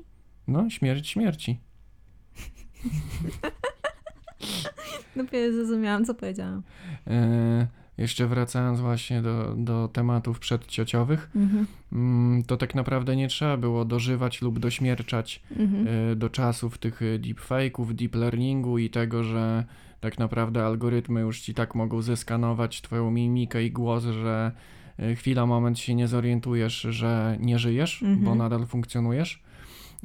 [0.46, 1.60] No, śmierć śmierci.
[5.16, 6.62] Dopiero zrozumiałam, co powiedziałam.
[7.06, 7.66] E,
[7.98, 11.66] jeszcze wracając właśnie do, do tematów przedciociowych, Mhm.
[11.92, 15.86] mm, to tak naprawdę nie trzeba było dożywać lub dośmierczać Mhm.
[16.12, 19.64] e, do czasów tych deepfake'ów, deep learningu i tego, że
[20.00, 24.52] tak naprawdę algorytmy już ci tak mogą zeskanować twoją mimikę i głos, że
[24.98, 28.24] e, chwila, moment się nie zorientujesz, że nie żyjesz, Mhm.
[28.24, 29.42] bo nadal funkcjonujesz.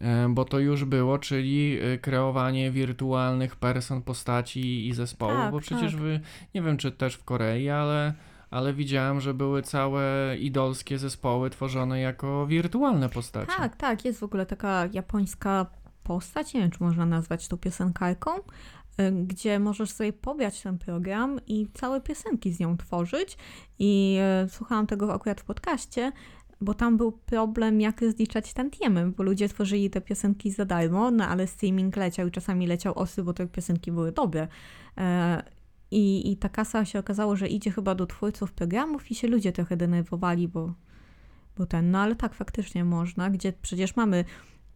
[0.02, 5.60] E, Bo to już było, czyli e, kreowanie wirtualnych person, postaci i zespołów, Tak, bo
[5.60, 6.02] przecież tak.
[6.02, 6.20] wy,
[6.56, 8.14] nie wiem czy też w Korei, ale,
[8.52, 13.52] ale widziałem, że były całe idolskie zespoły tworzone jako wirtualne postacie.
[13.58, 15.66] Tak, tak, jest w ogóle taka japońska
[16.04, 21.40] postać, nie wiem, czy można nazwać to piosenkarką, y, gdzie możesz sobie pobrać ten program
[21.48, 23.38] i całe piosenki z nią tworzyć.
[23.80, 24.18] I
[24.50, 26.12] słuchałam tego akurat w podcaście,
[26.64, 31.28] bo tam był problem, jak rozliczać tantiemy, bo ludzie tworzyli te piosenki za darmo, no
[31.28, 34.48] ale streaming leciał i czasami leciał osy, bo te piosenki były dobre.
[34.98, 35.44] E,
[35.92, 39.52] I, I ta kasa się okazało, że idzie chyba do twórców programów i się ludzie
[39.52, 40.74] trochę denerwowali, bo,
[41.58, 44.26] bo ten, no ale tak faktycznie można, gdzie przecież mamy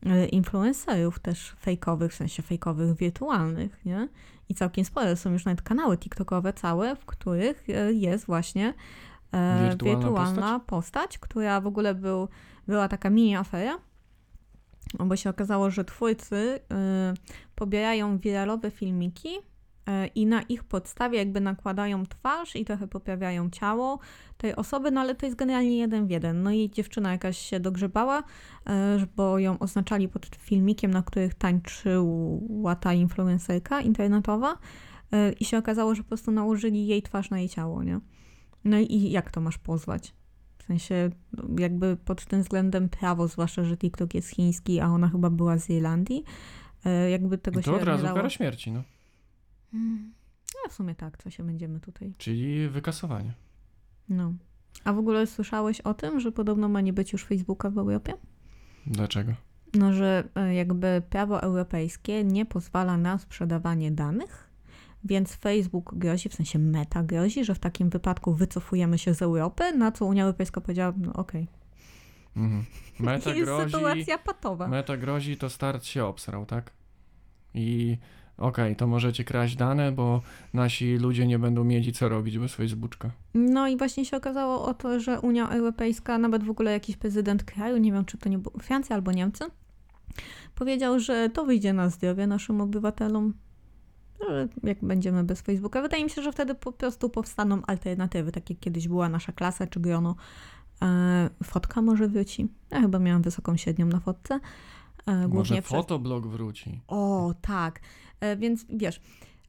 [0.06, 4.08] e, influencerów też fejkowych, w sensie fejkowych, wirtualnych, nie?
[4.50, 8.74] I całkiem spore są już nawet kanały TikTokowe całe, w których e, jest właśnie
[9.32, 11.18] e, Wirtualna wirtualna postać?
[11.18, 12.28] która w ogóle był,
[12.68, 13.78] była taka mini afera,
[15.00, 16.60] bo się okazało, że twórcy y,
[17.56, 24.00] pobierają wiralowe filmiki y, i na ich podstawie jakby nakładają twarz i trochę poprawiają ciało
[24.38, 26.44] tej osoby, no ale to jest generalnie jeden w jeden.
[26.44, 28.24] No i dziewczyna jakaś się dogrzebała, y,
[29.16, 34.58] bo ją oznaczali pod filmikiem, na których tańczyła ta influencerka internetowa
[35.40, 38.00] i się okazało, że po prostu nałożyli jej twarz na jej ciało, nie?
[38.64, 40.14] No i jak to masz pozwać?
[40.58, 45.10] W sensie, no, jakby pod tym względem prawo, zwłaszcza, że TikTok jest chiński, a ona
[45.10, 46.24] chyba była z Irlandii,
[46.86, 48.16] y, jakby tego I się to od nie razu dało.
[48.16, 48.84] kara śmierci, no.
[49.74, 50.14] Mm,
[50.64, 52.14] No w sumie tak, co się będziemy tutaj.
[52.18, 53.34] Czyli wykasowanie.
[54.10, 54.34] No.
[54.84, 58.14] A w ogóle słyszałeś o tym, że podobno ma nie być już Facebooka w Europie?
[58.88, 59.34] Dlaczego?
[59.74, 64.47] No, że e, jakby prawo europejskie nie pozwala na sprzedawanie danych,
[65.04, 69.64] więc Facebook grozi, w sensie Meta grozi, że w takim wypadku wycofujemy się z Europy,
[69.78, 71.48] na co Unia Europejska powiedziała, no okej.
[72.38, 72.66] Mhm.
[73.00, 74.68] Meta Jest grozi, sytuacja patowa.
[74.68, 76.72] meta grozi, to start się obsrał, tak?
[77.54, 77.98] I
[78.38, 80.22] okej, to możecie kraść dane, bo
[80.54, 83.12] nasi ludzie nie będą mieli co robić bez Facebooka.
[83.34, 87.43] No i właśnie się okazało o to, że Unia Europejska, nawet w ogóle jakiś prezydent
[87.43, 89.43] kraju, nie wiem czy to nie było Francja albo Niemcy,
[90.56, 93.34] powiedział, że to wyjdzie na zdrowie naszym obywatelom,
[94.63, 95.82] jak będziemy bez Facebooka.
[95.82, 99.68] Wydaje mi się, że wtedy po prostu powstaną alternatywy, tak jak kiedyś była nasza klasa
[99.68, 100.15] czy grono.
[100.82, 102.47] E, fotka może wróci.
[102.72, 104.39] Ja chyba miałam wysoką średnią na fotce.
[105.05, 105.68] E, Może przez...
[105.68, 106.82] fotoblog wróci.
[106.88, 107.80] O, tak.
[108.20, 109.01] E, więc wiesz,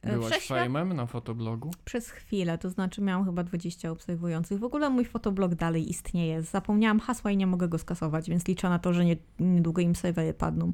[0.03, 1.71] e, Byłaś wszechświat- fejmem na fotoblogu?
[1.85, 4.59] przez chwilę, to znaczy miałam chyba 20 obserwujących.
[4.59, 6.43] W ogóle mój fotoblog dalej istnieje.
[6.43, 9.95] Zapomniałam hasła i nie mogę go skasować, więc liczę na to, że nie, niedługo im
[9.95, 10.73] serwery padną.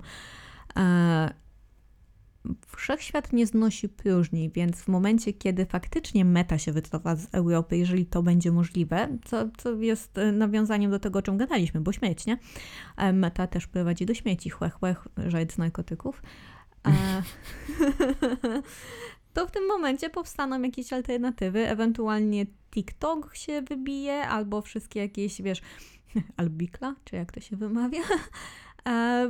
[2.76, 8.06] Wszechświat nie znosi próżni, więc w momencie, kiedy faktycznie meta się wycofa z Europy, jeżeli
[8.06, 12.26] to będzie możliwe, co, co jest e, nawiązaniem do tego, o czym gadaliśmy, bo śmieć,
[12.26, 12.38] nie?
[12.96, 16.22] E, meta też prowadzi do śmieci, chłech, chłech, żajd z narkotyków.
[16.86, 17.22] E,
[19.34, 25.62] to w tym momencie powstaną jakieś alternatywy, ewentualnie TikTok się wybije, albo wszystkie jakieś, wiesz,
[26.36, 28.02] albikla, czy jak to się wymawia,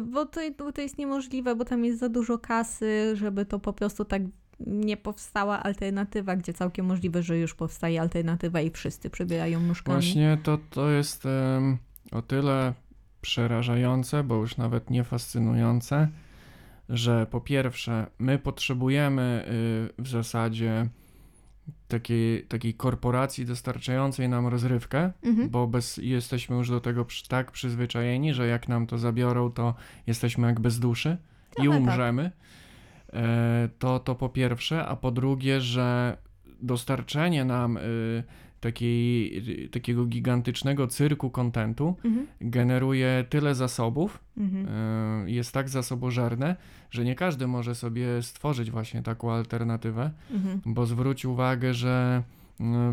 [0.07, 0.41] bo to,
[0.75, 4.23] to jest niemożliwe, bo tam jest za dużo kasy, żeby to po prostu tak
[4.61, 9.97] nie powstała alternatywa, gdzie całkiem możliwe, że już powstaje alternatywa i wszyscy przebierają nóżkami.
[9.97, 11.79] Właśnie to, to jest em,
[12.13, 12.73] o tyle
[13.21, 16.09] przerażające, bo już nawet nie fascynujące,
[16.89, 19.45] że po pierwsze, my potrzebujemy
[19.99, 20.89] y, w zasadzie
[21.89, 25.51] takiej, takiej korporacji dostarczającej nam rozrywkę, Mhm.
[25.51, 29.75] bo bez, jesteśmy już do tego tak przyzwyczajeni, że jak nam to zabiorą, to
[30.07, 31.17] jesteśmy jak bez duszy
[31.51, 31.79] i Trochę tak.
[31.81, 32.31] umrzemy.
[33.13, 36.17] E, to, to po pierwsze, a po drugie, że
[36.63, 38.23] dostarczenie nam y,
[38.69, 42.27] takiej, y, takiego gigantycznego cyrku kontentu Mhm.
[42.41, 44.67] generuje tyle zasobów, Mhm.
[45.27, 46.57] y, jest tak zasobożerne,
[46.91, 50.61] że nie każdy może sobie stworzyć właśnie taką alternatywę, Mhm.
[50.67, 52.23] bo zwróć uwagę, że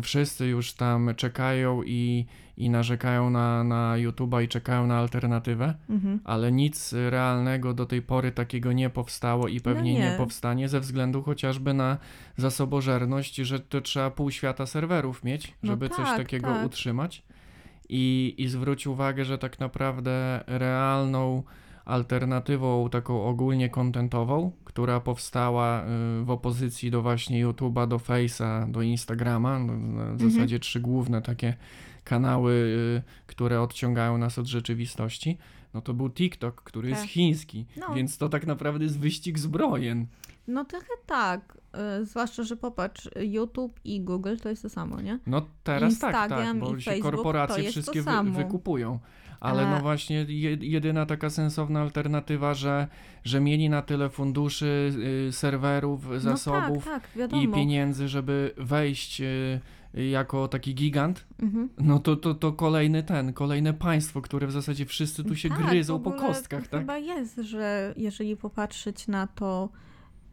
[0.02, 6.20] wszyscy już tam czekają i, i narzekają na, na YouTube'a i czekają na alternatywę, Mhm.
[6.24, 10.10] ale nic realnego do tej pory takiego nie powstało i pewnie No nie.
[10.10, 10.16] nie.
[10.16, 11.98] powstanie ze względu chociażby na
[12.36, 16.66] zasobożerność, że to trzeba pół świata serwerów mieć, No żeby coś tak, takiego tak.
[16.66, 17.22] utrzymać.
[17.88, 21.42] I, I zwróć uwagę, że tak naprawdę realną
[21.84, 28.82] alternatywą taką ogólnie kontentową, która powstała y, w opozycji do właśnie YouTube'a, do Face'a, do
[28.82, 30.30] Instagrama, no, w Mhm.
[30.30, 31.54] zasadzie trzy główne takie
[32.04, 35.38] kanały, y, które odciągają nas od rzeczywistości,
[35.74, 37.10] no to był TikTok, który jest Tak.
[37.10, 37.94] chiński, No.
[37.94, 40.06] więc to tak naprawdę jest wyścig zbrojen.
[40.48, 41.58] No trochę tak,
[42.00, 45.18] y, zwłaszcza, że popatrz, YouTube i Google to jest to samo, nie?
[45.26, 48.98] No teraz tak, tak, Instagram bo i się Facebook korporacje jest wszystkie wy, wykupują.
[49.42, 52.88] Ale A- no właśnie je, jedyna taka sensowna alternatywa, że,
[53.24, 54.92] że mieli na tyle funduszy,
[55.28, 59.60] y, serwerów, zasobów No tak, tak, i pieniędzy, żeby wejść y,
[59.94, 61.68] jako taki gigant, Mhm.
[61.78, 65.58] no to, to, to kolejny ten, kolejne państwo, które w zasadzie wszyscy tu się Tak,
[65.66, 66.80] gryzą po kostkach, tak?
[66.80, 69.68] Chyba jest, że jeżeli popatrzeć na to,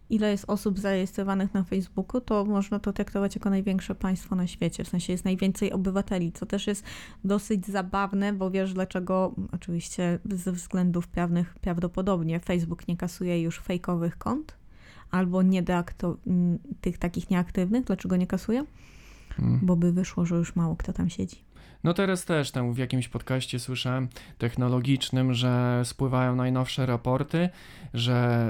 [0.10, 4.84] ile jest osób zarejestrowanych na Facebooku, to można to traktować jako największe państwo na świecie.
[4.84, 6.84] W sensie jest najwięcej obywateli, co też jest
[7.24, 14.18] dosyć zabawne, bo wiesz dlaczego, oczywiście ze względów prawnych prawdopodobnie Facebook nie kasuje już fejkowych
[14.18, 14.57] kont,
[15.12, 17.86] albo nie deakto- m, tych takich nieaktywnych.
[17.86, 18.66] Dlaczego nie kasuje?
[19.39, 19.60] Mm.
[19.64, 21.43] Bo by wyszło, że już mało kto tam siedzi.
[21.84, 24.07] No teraz też tam w jakimś podcaście słyszałem
[24.38, 27.49] technologicznym, że spływają najnowsze raporty,
[27.93, 28.49] że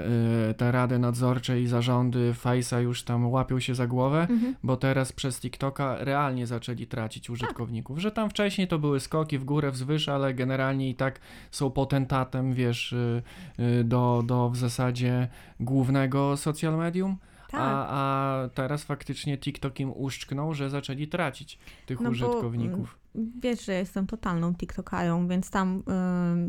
[0.50, 4.56] y, te rady nadzorcze i zarządy Face'a już tam łapią się za głowę, Mhm.
[4.64, 9.44] bo teraz przez TikToka realnie zaczęli tracić użytkowników, że tam wcześniej to były skoki w
[9.46, 11.20] górę, wzwyż, ale generalnie i tak
[11.52, 13.22] są potentatem, wiesz, y,
[13.60, 15.28] y, do, do w zasadzie
[15.60, 17.18] głównego social medium,
[17.52, 17.62] Tak.
[17.64, 22.99] a, a teraz faktycznie TikTok im uszczknął, że zaczęli tracić tych No użytkowników.
[23.16, 25.84] Wiesz, że jestem totalną TikTokarą, więc tam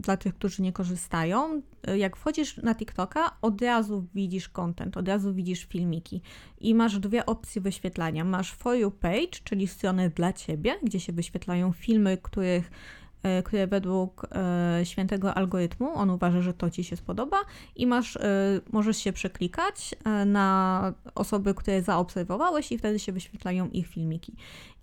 [0.01, 5.09] dla tych, którzy nie korzystają, y, jak wchodzisz na TikToka, od razu widzisz content, od
[5.09, 6.23] razu widzisz filmiki
[6.61, 8.25] i masz dwie opcje wyświetlania.
[8.25, 12.71] Masz For You Page, czyli stronę dla ciebie, gdzie się wyświetlają filmy, których
[13.45, 14.27] które według
[14.81, 17.37] y, świętego algorytmu on uważa, że to ci się spodoba
[17.77, 18.21] i masz, y,
[18.73, 19.95] możesz się przeklikać
[20.27, 24.35] na osoby, które zaobserwowałeś i wtedy się wyświetlają ich filmiki.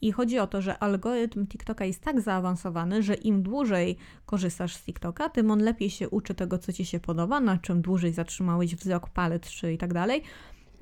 [0.02, 4.84] I chodzi o to, że algorytm TikToka jest tak zaawansowany, że im dłużej korzystasz z
[4.84, 8.76] TikToka, tym on lepiej się uczy tego, co ci się podoba, na czym dłużej zatrzymałeś
[8.76, 10.24] wzrok, palec czy i tak dalej.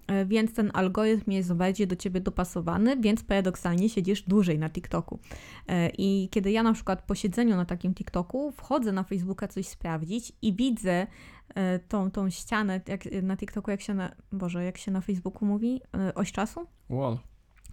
[0.08, 5.20] E, Więc ten algorytm jest bardziej do ciebie dopasowany, więc paradoksalnie siedzisz dłużej na TikToku.
[5.68, 9.68] E, I kiedy ja na przykład po siedzeniu na takim TikToku wchodzę na Facebooka coś
[9.68, 11.08] sprawdzić i widzę
[11.56, 15.45] e, tą, tą ścianę, jak na TikToku, jak się na, Boże, jak się na Facebooku
[15.45, 15.82] mówi,
[16.16, 16.68] oś czasu?
[16.89, 17.18] Wall.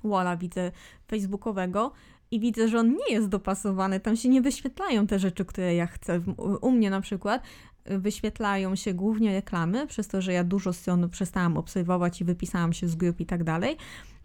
[0.04, 0.72] walla widzę
[1.08, 1.92] facebookowego
[2.30, 4.00] i widzę, że on nie jest dopasowany.
[4.00, 6.20] Tam się nie wyświetlają te rzeczy, które ja chcę.
[6.60, 7.42] U mnie na przykład
[7.84, 12.88] wyświetlają się głównie reklamy, przez to, że ja dużo stron przestałam obserwować i wypisałam się
[12.88, 13.76] z grup i tak dalej.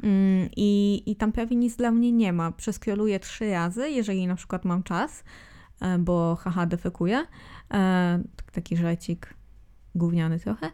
[0.03, 2.51] Mm, I, I tam prawie nic dla mnie nie ma.
[2.51, 5.23] Przeskroluję trzy razy, jeżeli na przykład mam czas,
[5.81, 7.25] e, bo haha defekuję.
[7.73, 9.33] E, Taki żarcik
[9.95, 10.71] gówniany trochę.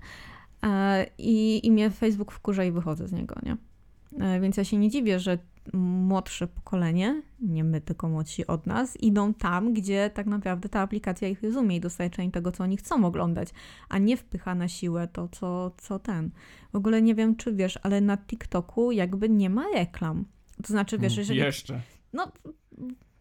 [0.63, 3.57] E, I, I mnie Facebook wkurza i wychodzę z niego, nie?
[4.41, 5.37] Więc ja się nie dziwię, że
[5.73, 11.27] młodsze pokolenie, nie my, tylko młodsi od nas, idą tam, gdzie tak naprawdę ta aplikacja
[11.27, 13.49] ich rozumie i dostarcza im tego, co oni chcą oglądać,
[13.89, 16.31] a nie wpycha na siłę to, co, co ten.
[16.73, 20.25] W ogóle nie wiem, czy wiesz, ale na TikToku jakby nie ma reklam.
[20.63, 21.39] To znaczy, wiesz, jeżeli...
[21.39, 21.81] Jeszcze.
[22.13, 22.31] No,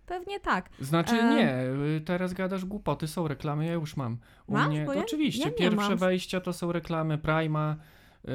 [0.07, 0.71] pewnie tak.
[0.81, 1.65] Znaczy E, nie,
[1.97, 4.19] y, teraz gadasz głupoty, są reklamy, ja już mam.
[4.47, 4.69] U Masz?
[4.69, 5.99] mnie, ja- oczywiście, ja pierwsze mam.
[5.99, 7.77] wejścia to są reklamy Prima
[8.25, 8.33] yy,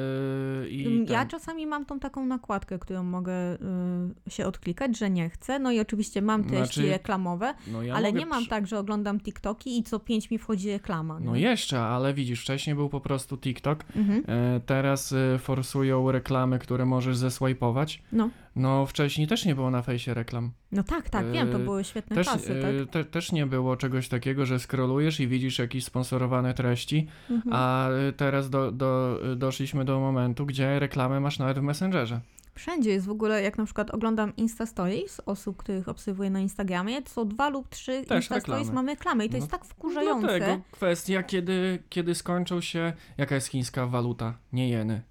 [0.86, 1.28] Mm, Ja ten.
[1.28, 5.58] czasami mam tą taką nakładkę, którą mogę y, się odklikać, że nie chcę.
[5.58, 8.78] No i oczywiście mam treści Znaczy, reklamowe, no ja ale nie mam przy- tak, że
[8.78, 11.20] oglądam TikToki i co pięć mi wchodzi reklama.
[11.20, 11.40] No nie?
[11.42, 14.24] jeszcze, ale widzisz, wcześniej był po prostu TikTok, Mhm.
[14.28, 17.98] e, teraz y, forsują reklamy, które możesz zeswipe'ować.
[18.12, 18.30] No.
[18.58, 20.50] No wcześniej też nie było na fejsie reklam.
[20.72, 22.90] No tak, tak, wiem, to Yy, były świetne Też, czasy, y, tak?
[22.92, 27.56] te, też nie było czegoś takiego, że scrollujesz i widzisz jakieś sponsorowane treści, Mhm.
[27.56, 32.20] a y, teraz do, do, doszliśmy do momentu, gdzie reklamy masz nawet w Messengerze.
[32.54, 37.02] Wszędzie jest w ogóle, jak na przykład oglądam Insta Stories osób, których obserwuję na Instagramie,
[37.02, 38.74] to są dwa lub trzy Też Insta Stories reklamy.
[38.74, 40.26] mamy reklamy i to No, jest tak wkurzające.
[40.26, 45.02] Dlatego kwestia, kiedy, kiedy skończą się, jaka jest chińska waluta, nie jeny.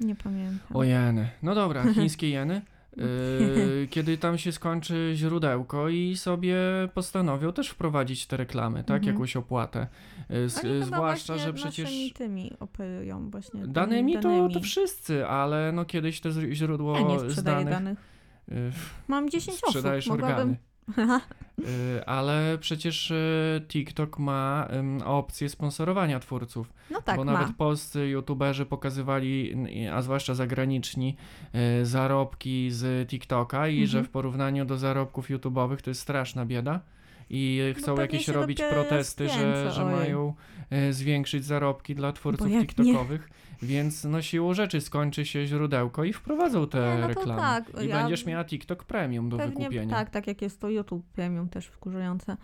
[0.00, 0.76] Nie pamiętam.
[0.76, 1.28] O jeny.
[1.42, 2.62] No dobra, chińskie jeny.
[2.96, 6.56] Yy, kiedy tam się skończy źródełko i sobie
[6.94, 8.96] postanowią też wprowadzić te reklamy, tak?
[8.96, 9.14] Mhm.
[9.14, 9.86] Jakąś opłatę.
[10.30, 13.60] Yy, z- Oni zwłaszcza, że przecież tymi operują właśnie.
[13.60, 14.54] tymi danymi to, danymi.
[14.54, 17.72] to wszyscy, ale no kiedyś to źródło Ja nie sprzedaję danych...
[17.74, 17.98] danych.
[18.48, 18.72] yy,
[19.08, 19.68] Mam 10 osób.
[19.68, 20.36] sprzedajesz Mogłabym...
[20.36, 20.56] organy.
[21.58, 24.68] Yy, ale przecież yy, TikTok ma
[25.04, 26.72] opcję sponsorowania twórców.
[26.90, 27.32] No tak, bo ma.
[27.32, 29.54] nawet polscy youtuberzy pokazywali,
[29.92, 31.16] a zwłaszcza zagraniczni,
[31.80, 33.86] y, zarobki z TikToka i Mhm.
[33.86, 36.80] że w porównaniu do zarobków YouTube'owych to jest straszna bieda.
[37.30, 40.34] I y, chcą jakieś robić protesty, że, że mają
[40.72, 42.94] y, zwiększyć zarobki dla twórców jak nie.
[43.62, 47.40] Więc no siłą rzeczy skończy się źródełko i wprowadzą te Nie, no reklamy.
[47.40, 49.96] tak, I ja- będziesz miała TikTok Premium do Pewnie wykupienia.
[49.96, 52.36] tak, tak jak jest to YouTube Premium też wkurzające.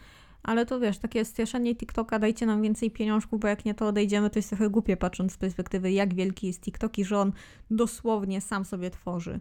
[0.43, 4.31] Ale to wiesz, takie straszenie TikToka, dajcie nam więcej pieniążków, bo jak nie to odejdziemy,
[4.31, 7.33] to jest trochę głupie patrząc z perspektywy, jak wielki jest TikTok i że on
[7.71, 9.41] dosłownie sam sobie tworzy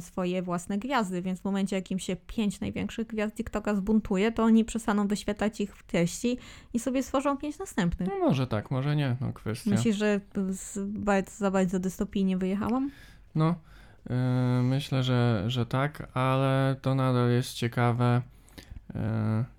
[0.00, 4.64] swoje własne gwiazdy, więc w momencie, jakim się pięć największych gwiazd TikToka zbuntuje, to oni
[4.64, 6.38] przestaną wyświetlać ich w treści
[6.72, 8.08] i sobie stworzą pięć następnych.
[8.08, 9.70] No może tak, może nie, no kwestia.
[9.70, 10.20] Myślisz, że
[10.88, 12.90] bardzo, za bardzo dystopii nie wyjechałam?
[13.34, 13.54] No,
[14.10, 14.16] yy,
[14.62, 18.22] myślę, że, że tak, ale to nadal jest ciekawe,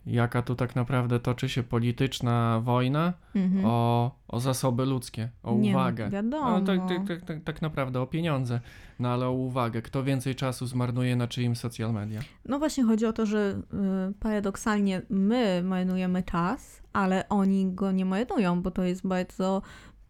[0.06, 3.66] jaka tu tak naprawdę toczy się polityczna wojna Mhm.
[3.66, 6.10] o, o zasoby ludzkie, o Nie, no, uwagę.
[6.10, 6.60] wiadomo.
[6.60, 8.60] No, tak, tak, tak, tak, tak naprawdę o pieniądze,
[9.00, 9.82] no ale o uwagę.
[9.82, 12.20] Kto więcej czasu zmarnuje na czyim social media?
[12.46, 13.62] No właśnie chodzi o to, że
[14.10, 19.62] y, paradoksalnie my marnujemy czas, ale oni go nie marnują, bo to jest bardzo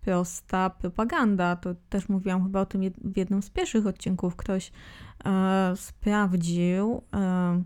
[0.02, 1.56] prosta propaganda.
[1.56, 4.36] To też mówiłam chyba o tym w jednym z pierwszych odcinków.
[4.36, 4.72] Ktoś
[5.26, 7.64] e, sprawdził, e,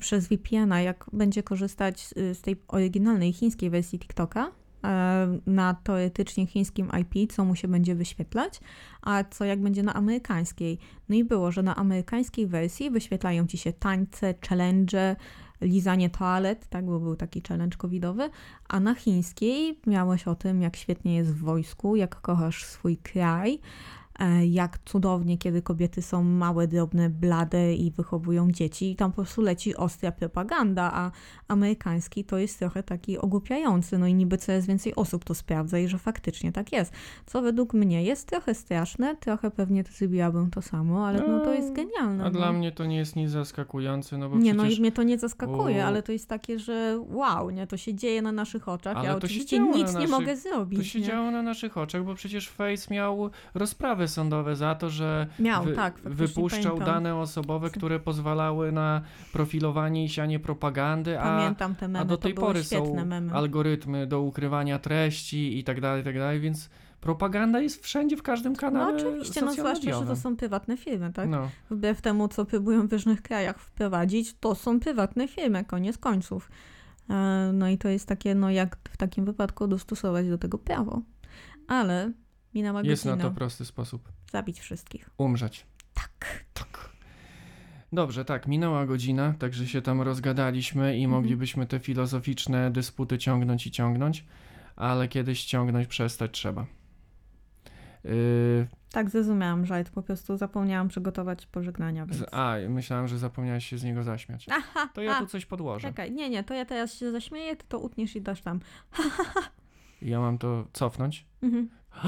[0.00, 4.50] przez VPN-a, jak będzie korzystać z tej oryginalnej chińskiej wersji TikToka
[4.84, 8.60] e, na teoretycznie chińskim IP, co mu się będzie wyświetlać,
[9.02, 10.78] a co jak będzie na amerykańskiej.
[11.08, 15.16] No i było, że na amerykańskiej wersji wyświetlają ci się tańce, challenge,
[15.62, 18.30] lizanie toalet, tak, bo był taki challenge covidowy,
[18.68, 23.60] a na chińskiej miałeś o tym, jak świetnie jest w wojsku, jak kochasz swój kraj,
[24.44, 28.90] jak cudownie, kiedy kobiety są małe, drobne, blade i wychowują dzieci.
[28.90, 31.10] I tam po prostu leci ostra propaganda, a
[31.48, 33.98] amerykański to jest trochę taki ogłupiający.
[33.98, 36.92] No i niby coraz więcej osób to sprawdza i że faktycznie tak jest.
[37.26, 41.72] Co według mnie jest trochę straszne, trochę pewnie zrobiłabym to samo, ale no to jest
[41.72, 42.24] genialne.
[42.24, 42.38] A no.
[42.38, 44.78] dla mnie to nie jest nic zaskakujące, no bo Nie, no przecież...
[44.78, 47.94] i mnie to nie zaskakuje, u- ale to jest takie, że wow, nie, to się
[47.94, 48.96] dzieje na naszych oczach.
[48.96, 50.78] Ale ja oczywiście nic nie mogę zrobić.
[50.78, 51.06] To się nie?
[51.06, 55.72] działo na naszych oczach, bo przecież Face miał rozprawy sądowe za to, że Miał, wy-
[55.74, 56.86] tak, wypuszczał pamiętam.
[56.94, 59.02] dane osobowe, które pozwalały na
[59.32, 63.32] profilowanie i sianie propagandy, a, Pamiętam te memy, a do tej pory są memy.
[63.34, 68.52] algorytmy do ukrywania treści i tak dalej, tak dalej, więc propaganda jest wszędzie, w każdym
[68.52, 71.28] No kanale oczywiście, no zwłaszcza, że to są prywatne firmy, tak?
[71.28, 76.50] No, Wbrew temu, co próbują w różnych krajach wprowadzić, to są prywatne firmy, koniec końców.
[77.10, 81.00] E, No i to jest takie, no jak w takim wypadku dostosować do tego prawo.
[81.68, 82.12] Ale
[82.54, 83.28] minęła jest na godzina.
[83.30, 84.08] to prosty sposób.
[84.32, 85.10] Zabić wszystkich.
[85.18, 85.66] Umrzeć.
[85.94, 86.44] Tak.
[86.54, 86.90] Tak.
[87.92, 91.10] Dobrze, tak, minęła godzina, także się tam rozgadaliśmy i Mhm.
[91.10, 94.24] moglibyśmy te filozoficzne dysputy ciągnąć i ciągnąć,
[94.76, 96.66] ale kiedyś ciągnąć przestać trzeba.
[98.04, 102.24] Yy, Tak, zrozumiałam żart, po prostu zapomniałam przygotować pożegnania, więc...
[102.32, 104.46] a, myślałem, że zapomniałeś się z niego zaśmiać.
[104.50, 105.88] Aha, To ja a, tu coś podłożę.
[105.88, 108.60] Czekaj, nie, nie, to ja teraz się zaśmieję, ty to utniesz i dasz tam.
[110.02, 111.26] Ja mam to cofnąć.
[111.42, 111.68] Mhm.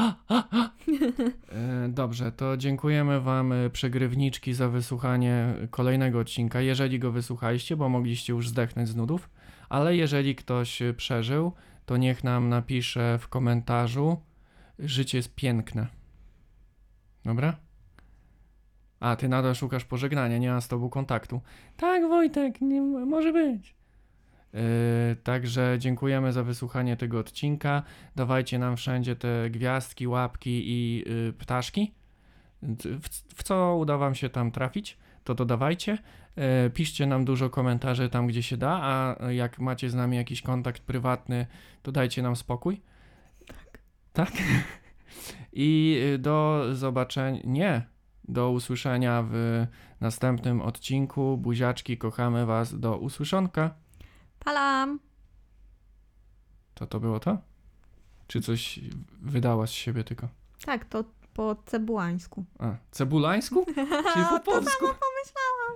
[1.53, 6.61] E, Dobrze, to dziękujemy Wam, e, przegrywniczki, za wysłuchanie kolejnego odcinka.
[6.61, 9.31] Jeżeli go wysłuchaliście, bo mogliście już zdechnąć z nudów,
[9.69, 11.53] ale jeżeli ktoś e, przeżył,
[11.87, 14.17] to niech nam napisze w komentarzu:
[14.79, 15.87] Życie jest piękne.
[17.25, 17.57] Dobra?
[19.01, 21.41] A, ty nadal szukasz pożegnania, nie mam z tobą kontaktu.
[21.77, 23.75] Tak, Wojtek, nie, może być.
[24.55, 27.83] Yy, także dziękujemy za wysłuchanie tego odcinka.
[28.17, 31.95] Dawajcie nam wszędzie te gwiazdki, łapki i yy, ptaszki.
[32.63, 35.99] W, w co uda Wam się tam trafić, to to dawajcie.
[36.37, 40.43] Yy, piszcie nam dużo komentarzy tam, gdzie się da, a jak macie z nami jakiś
[40.43, 41.47] kontakt prywatny,
[41.83, 42.81] to dajcie nam spokój.
[43.47, 43.79] Tak.
[44.13, 44.33] Tak?
[45.53, 47.41] I do zobaczenia.
[47.45, 47.83] Nie.
[48.29, 49.67] Do usłyszenia w
[50.01, 51.37] następnym odcinku.
[51.39, 52.81] Buziaczki, kochamy Was.
[52.81, 53.84] Do usłyszonka.
[54.45, 54.99] Palam!
[56.75, 57.39] To to było to?
[58.27, 58.81] Czy coś
[59.23, 60.29] wydała z siebie tylko?
[60.65, 62.45] Tak, to po cebułańsku.
[62.59, 63.65] A, cebulańsku?
[64.15, 64.87] Czyli po to polsku?
[64.87, 65.75] samo pomyślałam.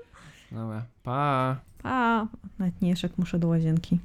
[0.53, 1.57] Dobra, pa.
[1.83, 2.27] A,
[2.59, 4.01] nawet nie, muszę do łazienki.